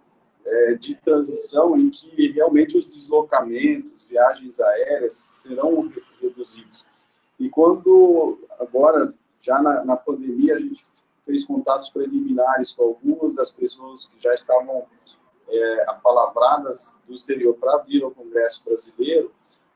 [0.46, 6.86] é, de transição em que realmente os deslocamentos, viagens aéreas serão reduzidos.
[7.38, 10.86] E quando, agora, já na, na pandemia, a gente
[11.26, 14.86] fez contatos preliminares com algumas das pessoas que já estavam
[15.50, 19.32] é, apalavradas do exterior para vir ao Congresso Brasileiro,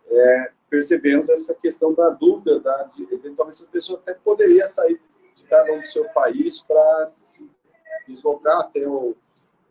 [0.07, 4.99] é, percebemos essa questão da dúvida, da, de, eventualmente essa pessoa até poderia sair
[5.35, 7.49] de cada um do seu país para se
[8.07, 9.15] deslocar até o,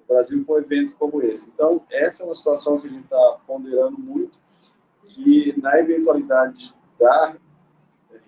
[0.09, 1.51] Brasil com um evento como esse.
[1.51, 4.41] Então, essa é uma situação que a gente está ponderando muito,
[5.07, 7.37] que na eventualidade da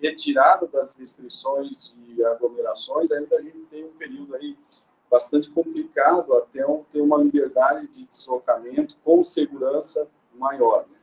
[0.01, 4.57] retirada das restrições e aglomerações, ainda a gente tem um período aí
[5.09, 10.87] bastante complicado até ter uma liberdade de deslocamento com segurança maior.
[10.89, 10.97] Né?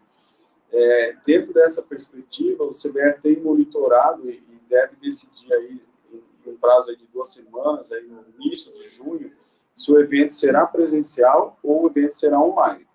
[0.72, 5.80] É, dentro dessa perspectiva, o CBR tem monitorado e, deve decidir aí
[6.12, 9.32] em um prazo de duas semanas, aí no início de junho,
[9.74, 12.86] se o evento será presencial ou o evento será online.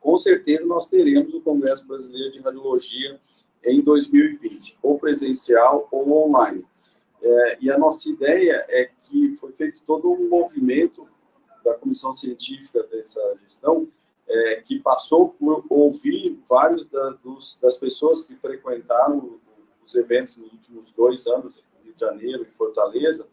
[0.00, 3.20] Com certeza nós teremos o Congresso Brasileiro de Radiologia
[3.64, 6.64] em 2020, ou presencial ou online.
[7.22, 11.06] É, e a nossa ideia é que foi feito todo um movimento
[11.64, 13.88] da comissão científica dessa gestão
[14.28, 19.38] é, que passou por ouvir vários da, dos, das pessoas que frequentaram
[19.84, 23.26] os eventos nos últimos dois anos, no Rio de Janeiro e Fortaleza,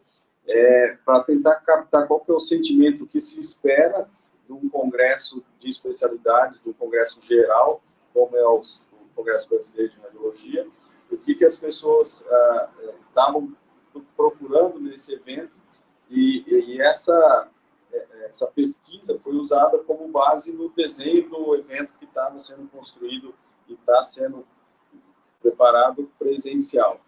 [0.47, 4.07] é, para tentar captar qual que é o sentimento que se espera
[4.45, 7.81] de um congresso de especialidade, de um congresso geral,
[8.13, 8.61] como é o
[9.15, 10.67] Congresso Brasileiro de Radiologia,
[11.11, 13.55] o que, que as pessoas ah, estavam
[14.15, 15.55] procurando nesse evento
[16.09, 17.49] e, e essa
[18.25, 23.33] essa pesquisa foi usada como base no desenho do evento que estava sendo construído
[23.67, 24.45] e está sendo
[25.41, 26.99] preparado presencial.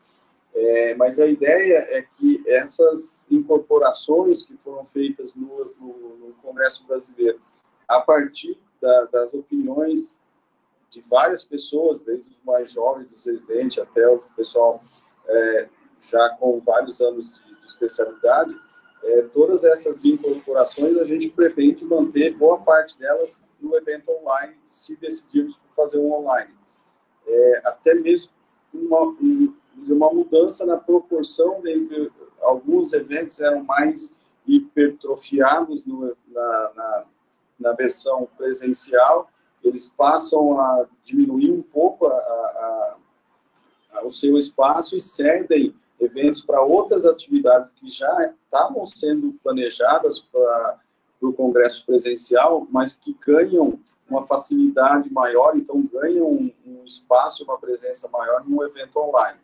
[0.53, 6.85] É, mas a ideia é que essas incorporações que foram feitas no, no, no Congresso
[6.85, 7.41] Brasileiro,
[7.87, 10.13] a partir da, das opiniões
[10.95, 14.83] de várias pessoas, desde os mais jovens dos residentes até o pessoal
[15.27, 15.69] é,
[16.01, 18.55] já com vários anos de, de especialidade,
[19.03, 24.95] é, todas essas incorporações a gente pretende manter boa parte delas no evento online, se
[24.95, 26.53] decidirmos fazer um online.
[27.27, 28.31] É, até mesmo
[28.73, 29.15] uma,
[29.89, 34.15] uma mudança na proporção entre alguns eventos eram mais
[34.47, 37.05] hipertrofiados no, na, na,
[37.59, 39.29] na, versão presencial,
[39.67, 42.95] eles passam a diminuir um pouco a, a,
[43.93, 50.21] a, o seu espaço e cedem eventos para outras atividades que já estavam sendo planejadas
[50.21, 50.79] para
[51.21, 57.57] o congresso presencial, mas que ganham uma facilidade maior, então ganham um, um espaço, uma
[57.57, 59.39] presença maior no evento online.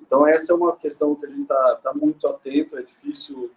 [0.00, 3.50] Então essa é uma questão que a gente está tá muito atento, é difícil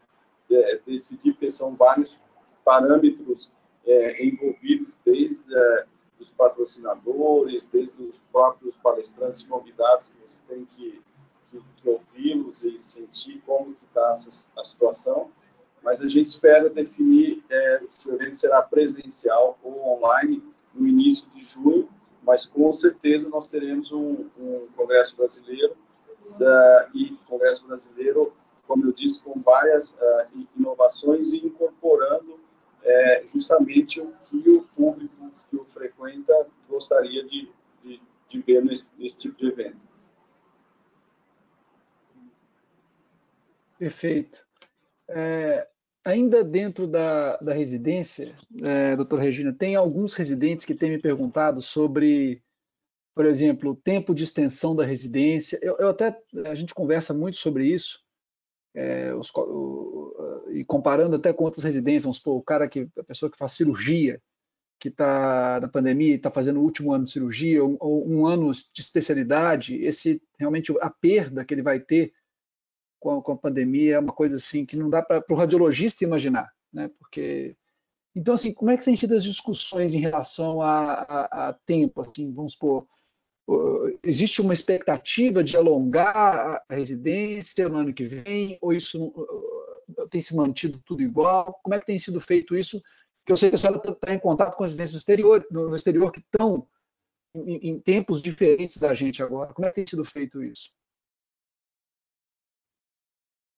[0.52, 2.20] é, decidir, porque são vários
[2.66, 3.52] parâmetros
[3.86, 5.86] é, envolvidos, desde é,
[6.24, 11.02] os patrocinadores, desde os próprios palestrantes convidados que você tem que
[11.54, 14.12] que, que ouvi-los e sentir como que está
[14.58, 15.30] a situação,
[15.84, 20.42] mas a gente espera definir é, se o evento será presencial ou online
[20.74, 21.88] no início de junho,
[22.24, 28.34] mas com certeza nós teremos um, um congresso brasileiro uh, e congresso brasileiro,
[28.66, 32.40] como eu disse, com várias uh, inovações e incorporando
[32.82, 37.52] é, justamente o que o público que o frequenta gostaria de,
[37.84, 39.86] de, de ver nesse, nesse tipo de evento.
[43.78, 44.44] Perfeito.
[45.08, 45.68] É,
[46.04, 51.62] ainda dentro da, da residência, é, doutora Regina, tem alguns residentes que têm me perguntado
[51.62, 52.42] sobre,
[53.14, 55.60] por exemplo, o tempo de extensão da residência.
[55.62, 58.02] Eu, eu até a gente conversa muito sobre isso.
[58.76, 63.04] É, os, o, e comparando até com outras residências, vamos supor, o cara que a
[63.04, 64.20] pessoa que faz cirurgia,
[64.80, 68.26] que está na pandemia e está fazendo o último ano de cirurgia, ou, ou um
[68.26, 72.14] ano de especialidade, esse realmente a perda que ele vai ter
[73.00, 76.04] com a, com a pandemia é uma coisa assim que não dá para o radiologista
[76.04, 76.90] imaginar, né?
[77.00, 77.56] Porque
[78.16, 82.02] então assim, como é que tem sido as discussões em relação a, a, a tempo?
[82.02, 82.88] Assim, vamos supor,
[84.04, 89.14] existe uma expectativa de alongar a residência no ano que vem, ou isso
[90.10, 91.60] tem se mantido tudo igual?
[91.62, 92.82] Como é que tem sido feito isso?
[93.24, 96.20] Porque eu sei que a senhora está em contato com residências exterior, no, exterior que
[96.20, 96.68] estão
[97.34, 99.54] em, em tempos diferentes da gente agora.
[99.54, 100.70] Como é que tem sido feito isso?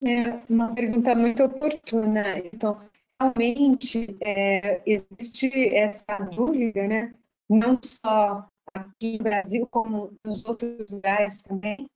[0.04, 2.38] É uma pergunta muito oportuna.
[2.38, 2.80] Então,
[3.20, 7.16] realmente é, existe essa dúvida, né?
[7.50, 11.90] Não só aqui no Brasil, como nos outros lugares também,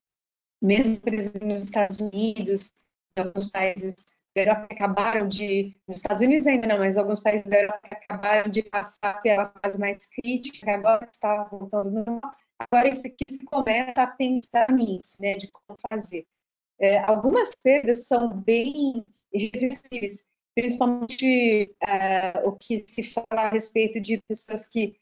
[0.59, 2.73] mesmo, por exemplo, nos Estados Unidos,
[3.15, 3.95] em alguns países
[4.45, 8.49] da Europa acabaram de, nos Estados Unidos ainda não, mas alguns países da Europa acabaram
[8.49, 12.21] de passar pela fase mais crítica, agora está voltando normal.
[12.59, 16.25] Agora isso aqui se começa a pensar nisso, né, de como fazer.
[16.79, 20.23] É, algumas perdas são bem irreversíveis,
[20.55, 24.95] principalmente uh, o que se fala a respeito de pessoas que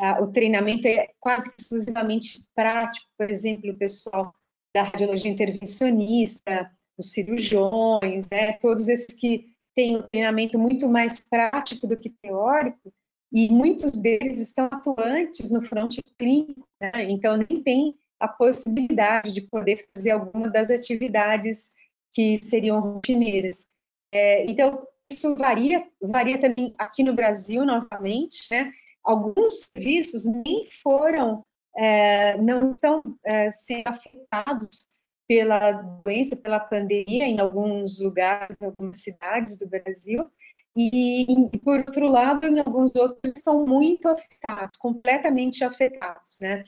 [0.00, 4.34] uh, o treinamento é quase exclusivamente prático, por exemplo, o pessoal
[4.74, 11.86] da radiologia intervencionista, os cirurgiões, né, todos esses que têm um treinamento muito mais prático
[11.86, 12.92] do que teórico,
[13.32, 19.42] e muitos deles estão atuantes no fronte clínico, né, então nem tem a possibilidade de
[19.42, 21.74] poder fazer alguma das atividades
[22.12, 23.68] que seriam rotineiras.
[24.12, 28.72] É, então, isso varia, varia também aqui no Brasil, novamente, né?
[29.02, 31.44] Alguns serviços nem foram,
[31.76, 34.86] é, não estão é, sendo afetados
[35.26, 40.30] pela doença, pela pandemia em alguns lugares, em algumas cidades do Brasil,
[40.76, 46.64] e, por outro lado, em alguns outros estão muito afetados, completamente afetados, né?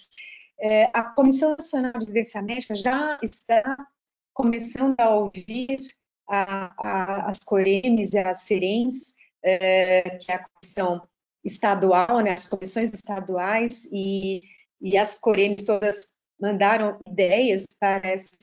[0.59, 3.76] É, a Comissão Nacional de Residência Médica já está
[4.32, 5.78] começando a ouvir
[6.28, 11.07] a, a, as Coremes e as Serens, é, que é a comissão
[11.44, 14.42] estadual, né, as comissões estaduais, e,
[14.80, 18.39] e as Coremes todas mandaram ideias para essas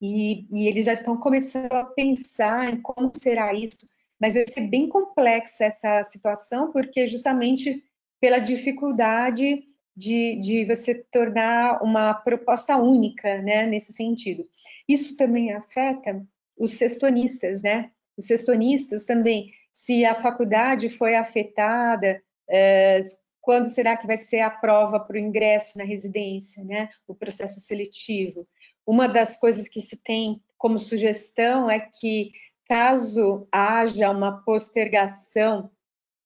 [0.00, 3.88] e, e eles já estão começando a pensar em como será isso,
[4.20, 7.84] mas vai ser bem complexa essa situação, porque justamente
[8.20, 9.62] pela dificuldade
[9.96, 14.44] de, de você tornar uma proposta única, né, nesse sentido.
[14.88, 16.24] Isso também afeta
[16.56, 17.90] os sextonistas, né?
[18.16, 23.02] Os sextonistas também, se a faculdade foi afetada, é,
[23.42, 26.88] quando será que vai ser a prova para o ingresso na residência, né?
[27.08, 28.44] O processo seletivo.
[28.86, 32.30] Uma das coisas que se tem como sugestão é que,
[32.68, 35.70] caso haja uma postergação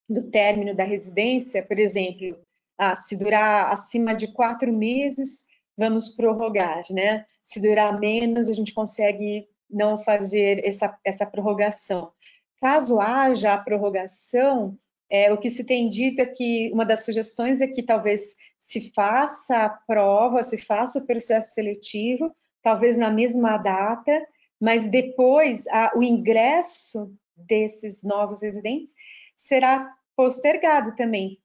[0.08, 2.38] do término da residência, por exemplo,
[2.78, 5.46] ah, se durar acima de quatro meses,
[5.76, 7.24] vamos prorrogar, né?
[7.42, 12.12] Se durar menos, a gente consegue não fazer essa, essa prorrogação.
[12.60, 14.78] Caso haja a prorrogação,
[15.10, 18.92] é, o que se tem dito é que uma das sugestões é que talvez se
[18.92, 24.26] faça a prova, se faça o processo seletivo, talvez na mesma data,
[24.60, 28.94] mas depois a, o ingresso desses novos residentes
[29.34, 31.38] será postergado também,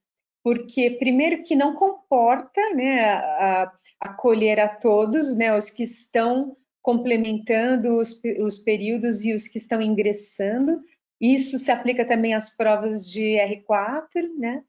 [0.44, 7.98] porque primeiro que não comporta né, a, acolher a todos, né, os que estão complementando
[7.98, 10.82] os, os períodos e os que estão ingressando.
[11.22, 14.64] Isso se aplica também às provas de R4, né?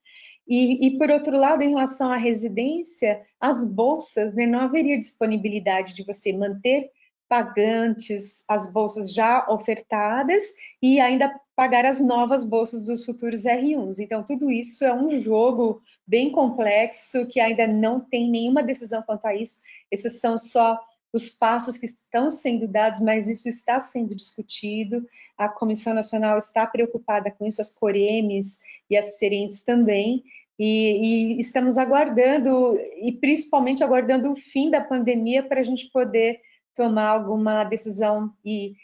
[0.47, 5.95] E, e, por outro lado, em relação à residência, as bolsas, né, não haveria disponibilidade
[5.95, 6.91] de você manter
[7.29, 10.43] pagantes as bolsas já ofertadas
[10.83, 14.01] e ainda pagar as novas bolsas dos futuros R1s.
[14.01, 19.27] Então, tudo isso é um jogo bem complexo que ainda não tem nenhuma decisão quanto
[19.27, 19.61] a isso.
[19.91, 20.79] Esses são só
[21.13, 25.07] os passos que estão sendo dados, mas isso está sendo discutido.
[25.37, 30.23] A Comissão Nacional está preocupada com isso, as Coremes e as Serens também,
[30.59, 36.41] e, e, estamos aguardando, e principalmente aguardando o fim da pandemia para a gente poder
[36.75, 38.75] tomar alguma decisão e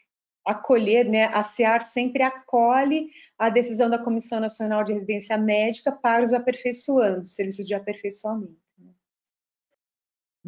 [0.45, 6.22] acolher, né, a SEAR sempre acolhe a decisão da Comissão Nacional de Residência Médica para
[6.22, 8.67] os aperfeiçoandos, serviços de aperfeiçoamento.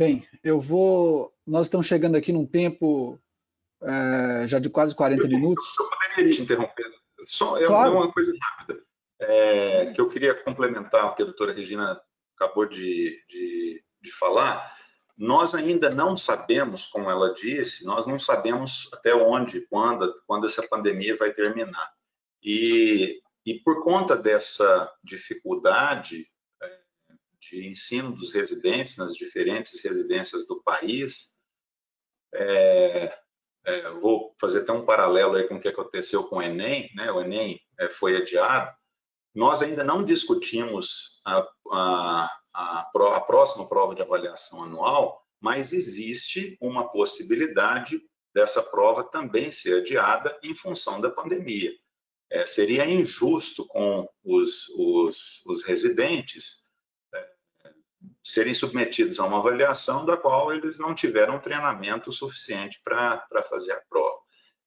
[0.01, 1.30] Bem, eu vou.
[1.46, 3.20] Nós estamos chegando aqui num tempo
[3.82, 5.78] é, já de quase 40 minutos.
[5.78, 6.90] Eu poderia te interromper.
[7.26, 7.92] Só é claro.
[7.92, 8.80] uma coisa rápida
[9.20, 12.01] é, que eu queria complementar o que a doutora Regina
[12.34, 14.74] acabou de, de, de falar.
[15.18, 20.66] Nós ainda não sabemos, como ela disse, nós não sabemos até onde, quando, quando essa
[20.66, 21.92] pandemia vai terminar.
[22.42, 26.26] E, e por conta dessa dificuldade,
[27.51, 31.38] de ensino dos residentes nas diferentes residências do país.
[32.32, 33.18] É,
[33.66, 37.11] é, vou fazer até um paralelo aí com o que aconteceu com o Enem, né?
[37.11, 38.74] O Enem é, foi adiado.
[39.34, 46.57] Nós ainda não discutimos a, a, a, a próxima prova de avaliação anual, mas existe
[46.61, 48.01] uma possibilidade
[48.34, 51.72] dessa prova também ser adiada em função da pandemia.
[52.30, 56.59] É, seria injusto com os, os, os residentes
[58.22, 63.82] serem submetidos a uma avaliação da qual eles não tiveram treinamento suficiente para fazer a
[63.88, 64.20] prova.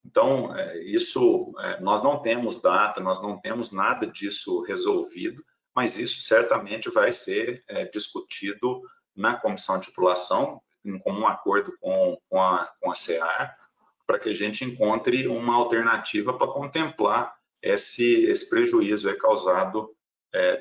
[0.05, 5.43] Então, é, isso, é, nós não temos data, nós não temos nada disso resolvido,
[5.73, 8.81] mas isso certamente vai ser é, discutido
[9.15, 13.55] na comissão de titulação, em comum acordo com, com, a, com a CEAR,
[14.05, 19.95] para que a gente encontre uma alternativa para contemplar esse, esse prejuízo causado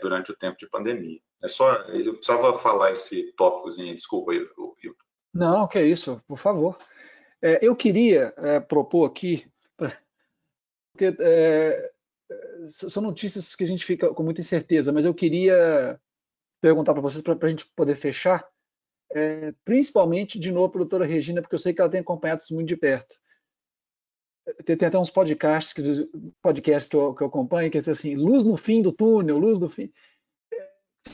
[0.03, 1.18] durante o tempo de pandemia.
[1.43, 4.74] É só, eu precisava falar esse tópicozinho, desculpa, Hilton.
[5.34, 6.78] Não, que é isso, por favor.
[7.40, 9.45] É, eu queria é, propor aqui,
[9.76, 11.93] porque é,
[12.68, 16.01] são notícias que a gente fica com muita incerteza, mas eu queria
[16.61, 18.47] perguntar para vocês, para a gente poder fechar,
[19.12, 22.55] é, principalmente, de novo, a doutora Regina, porque eu sei que ela tem acompanhado isso
[22.55, 23.14] muito de perto.
[24.64, 25.74] Tem, tem até uns podcasts,
[26.40, 29.59] podcasts que, eu, que eu acompanho, que é assim, luz no fim do túnel, luz
[29.59, 29.93] no fim.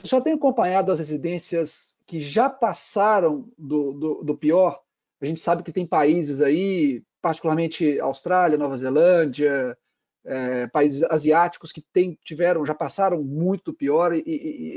[0.05, 4.81] Só tenho acompanhado as residências que já passaram do, do, do pior.
[5.21, 9.77] A gente sabe que tem países aí, particularmente Austrália, Nova Zelândia,
[10.25, 14.23] é, países asiáticos que tem, tiveram, já passaram muito pior e,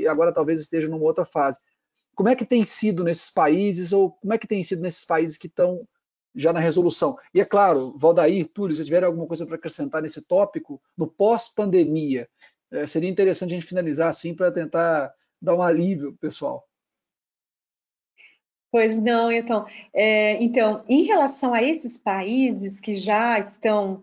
[0.00, 1.58] e, agora talvez estejam numa outra fase.
[2.14, 5.36] Como é que tem sido nesses países ou como é que tem sido nesses países
[5.36, 5.86] que estão
[6.34, 7.16] já na resolução?
[7.34, 12.28] E é claro, Valdair, Túlio, se tiver alguma coisa para acrescentar nesse tópico, no pós-pandemia,
[12.72, 16.66] é, seria interessante a gente finalizar assim para tentar dar um alívio pessoal.
[18.70, 24.02] Pois não, então, é, então, em relação a esses países que já estão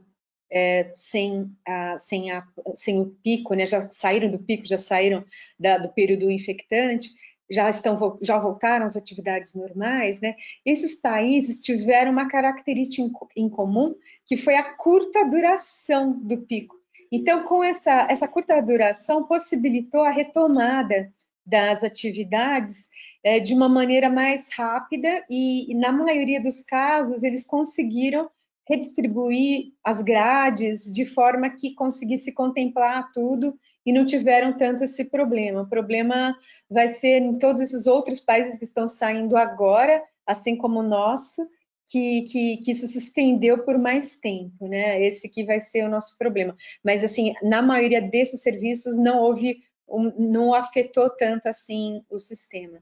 [0.51, 5.25] é, sem, a, sem, a, sem o pico, né, já saíram do pico, já saíram
[5.59, 7.09] da, do período infectante,
[7.49, 10.35] já estão já voltaram às atividades normais, né?
[10.63, 16.78] Esses países tiveram uma característica em, em comum que foi a curta duração do pico.
[17.11, 21.11] Então, com essa essa curta duração possibilitou a retomada
[21.45, 22.87] das atividades
[23.23, 28.29] é, de uma maneira mais rápida e, e, na maioria dos casos, eles conseguiram
[28.67, 35.63] redistribuir as grades de forma que conseguisse contemplar tudo e não tiveram tanto esse problema.
[35.63, 36.37] O problema
[36.69, 41.41] vai ser em todos esses outros países que estão saindo agora, assim como o nosso,
[41.89, 45.03] que, que, que, isso se estendeu por mais tempo, né?
[45.03, 46.55] Esse que vai ser o nosso problema.
[46.83, 52.79] Mas, assim, na maioria desses serviços não houve, um, não afetou tanto, assim, o sistema.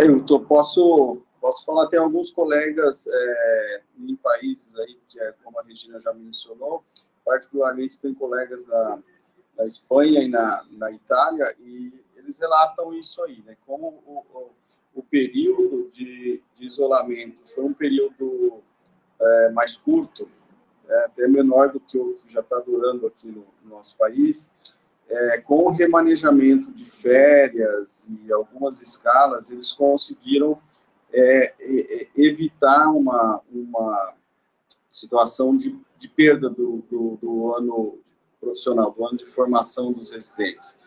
[0.00, 5.32] É, eu tô, posso, posso falar, tem alguns colegas é, em países aí, que é,
[5.44, 6.82] como a Regina já mencionou,
[7.26, 8.98] particularmente tem colegas na,
[9.58, 13.56] na Espanha e na, na Itália, e eles relatam isso aí, né?
[13.66, 14.50] Como o, o,
[14.94, 18.62] o período de, de, isolamento foi um período
[19.20, 20.28] é, mais curto,
[20.88, 24.50] é, até menor do que o que já está durando aqui no, no nosso país,
[25.08, 30.58] é, com o remanejamento de férias e algumas escalas, eles conseguiram
[31.12, 31.54] é,
[32.16, 34.14] evitar uma, uma
[34.90, 37.98] situação de, de perda do, do, do, ano
[38.40, 40.78] profissional, do ano de formação dos residentes.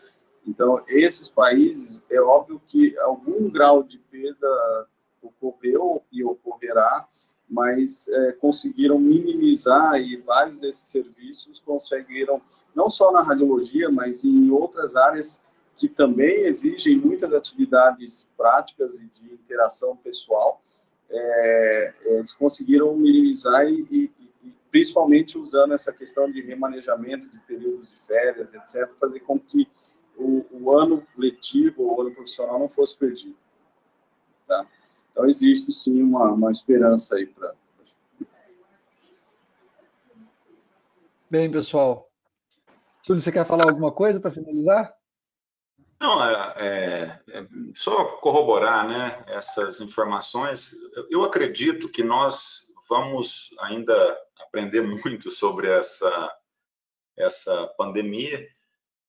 [0.46, 4.86] Então, esses países, é óbvio que algum grau de perda
[5.20, 7.06] ocorreu e ocorrerá,
[7.48, 12.40] mas é, conseguiram minimizar e vários desses serviços conseguiram
[12.74, 15.44] não só na radiologia, mas em outras áreas
[15.76, 20.62] que também exigem muitas atividades práticas e de interação pessoal,
[21.08, 24.10] é, eles conseguiram minimizar e, e,
[24.42, 29.68] e, principalmente usando essa questão de remanejamento de períodos de férias, etc., fazer com que
[30.16, 33.36] o, o ano letivo, o ano profissional não fosse perdido.
[34.46, 34.66] Tá?
[35.10, 37.54] Então existe sim uma, uma esperança aí para.
[41.28, 42.08] Bem, pessoal,
[43.04, 44.94] Túlio, você quer falar alguma coisa para finalizar?
[46.00, 50.72] Não, é, é, é, só corroborar né, essas informações.
[51.10, 56.36] Eu acredito que nós vamos ainda aprender muito sobre essa,
[57.16, 58.46] essa pandemia.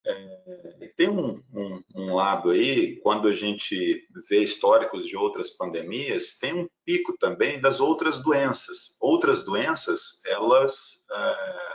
[0.06, 6.38] É, tem um, um, um, lado aí, quando a gente vê históricos de outras pandemias,
[6.38, 8.96] tem um pico também das outras doenças.
[9.02, 11.68] Outras doenças, elas é,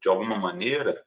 [0.00, 1.04] de alguma maneira,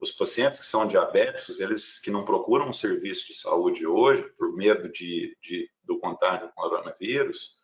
[0.00, 4.54] os pacientes que são diabéticos, eles que não procuram um serviço de saúde hoje, por
[4.54, 7.58] medo de, de do contágio com coronavírus,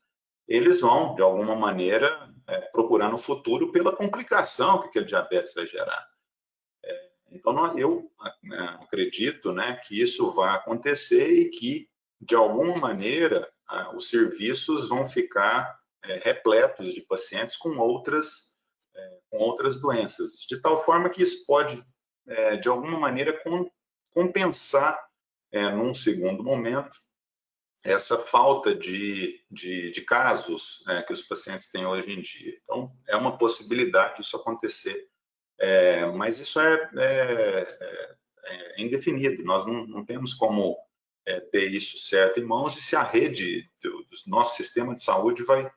[0.49, 5.67] eles vão, de alguma maneira, é, procurar no futuro pela complicação que aquele diabetes vai
[5.67, 6.09] gerar.
[7.31, 8.11] Então, eu
[8.43, 11.89] né, acredito né, que isso vai acontecer e que,
[12.20, 13.49] de alguma maneira,
[13.95, 18.55] os serviços vão ficar é, repletos de pacientes com outras,
[18.95, 21.83] é, com outras doenças, de tal forma que isso pode,
[22.26, 23.70] é, de alguma maneira, com,
[24.11, 25.09] compensar,
[25.53, 26.97] num segundo momento,
[27.83, 32.57] essa falta de, de, de casos né, que os pacientes têm hoje em dia.
[32.62, 35.10] Então, é uma possibilidade isso acontecer,
[35.61, 40.77] é, mas isso é, é, é, é indefinido, nós não, não temos como
[41.27, 45.03] é, ter isso certo em mãos e se a rede do, do nosso sistema de
[45.03, 45.71] saúde vai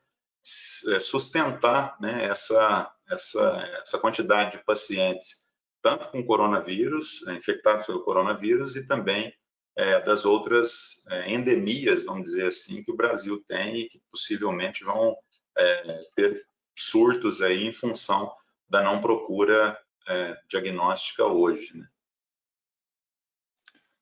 [0.87, 5.43] é, sustentar né, essa, essa, essa quantidade de pacientes,
[5.81, 9.33] tanto com coronavírus, infectados pelo coronavírus, e também
[9.75, 14.83] é, das outras é, endemias, vamos dizer assim, que o Brasil tem e que possivelmente
[14.85, 15.15] vão
[15.57, 16.45] é, ter
[16.77, 18.33] surtos aí em função
[18.73, 21.77] da não procura é, diagnóstica hoje.
[21.77, 21.87] Né?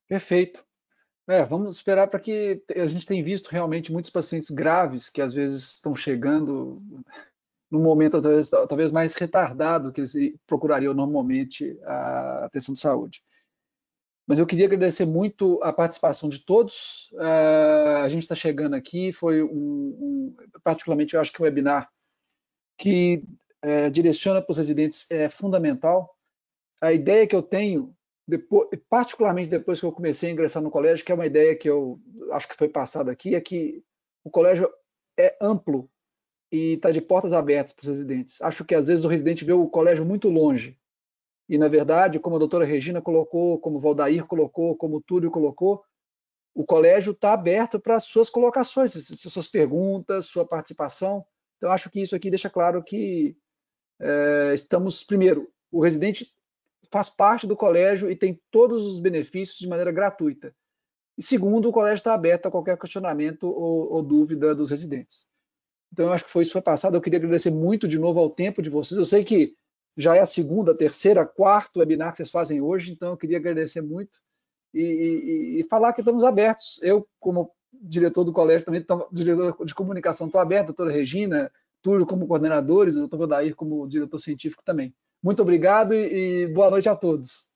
[0.07, 0.65] Perfeito.
[1.27, 5.33] É, vamos esperar para que a gente tem visto realmente muitos pacientes graves que às
[5.33, 6.81] vezes estão chegando
[7.69, 10.13] num momento talvez, talvez mais retardado que eles
[10.47, 13.21] procurariam normalmente a atenção de saúde.
[14.25, 17.09] Mas eu queria agradecer muito a participação de todos.
[17.13, 21.89] Uh, a gente está chegando aqui, foi um, um, particularmente, eu acho que o webinar
[22.77, 23.23] que
[23.63, 26.15] uh, direciona para os residentes é fundamental.
[26.81, 27.95] A ideia que eu tenho,
[28.27, 31.69] depois, particularmente depois que eu comecei a ingressar no colégio, que é uma ideia que
[31.69, 31.99] eu
[32.31, 33.83] acho que foi passada aqui, é que
[34.23, 34.69] o colégio
[35.17, 35.89] é amplo
[36.51, 38.41] e está de portas abertas para os residentes.
[38.41, 40.77] Acho que às vezes o residente vê o colégio muito longe
[41.51, 45.29] e, na verdade, como a doutora Regina colocou, como o Valdair colocou, como o Túlio
[45.29, 45.83] colocou,
[46.53, 51.25] o colégio está aberto para suas colocações, suas perguntas, sua participação.
[51.57, 53.35] Então, acho que isso aqui deixa claro que
[54.01, 56.33] é, estamos, primeiro, o residente
[56.91, 60.53] faz parte do colégio e tem todos os benefícios de maneira gratuita.
[61.17, 65.27] E segundo, o colégio está aberto a qualquer questionamento ou, ou, dúvida dos residentes.
[65.93, 66.95] Então, eu acho que foi isso foi passado.
[66.95, 68.97] Eu queria agradecer muito de novo ao tempo de vocês.
[68.97, 69.55] Eu sei que
[69.95, 73.81] já é a segunda, terceira, quarto webinar que vocês fazem hoje, então eu queria agradecer
[73.81, 74.19] muito
[74.73, 76.79] e, e, e falar que estamos abertos.
[76.81, 81.51] Eu, como diretor do colégio, também diretor de comunicação, estou aberto, doutora Regina,
[81.81, 84.93] Túlio como coordenadores, doutor Valdair como diretor científico também.
[85.23, 87.49] Muito obrigado e, e boa noite a todos.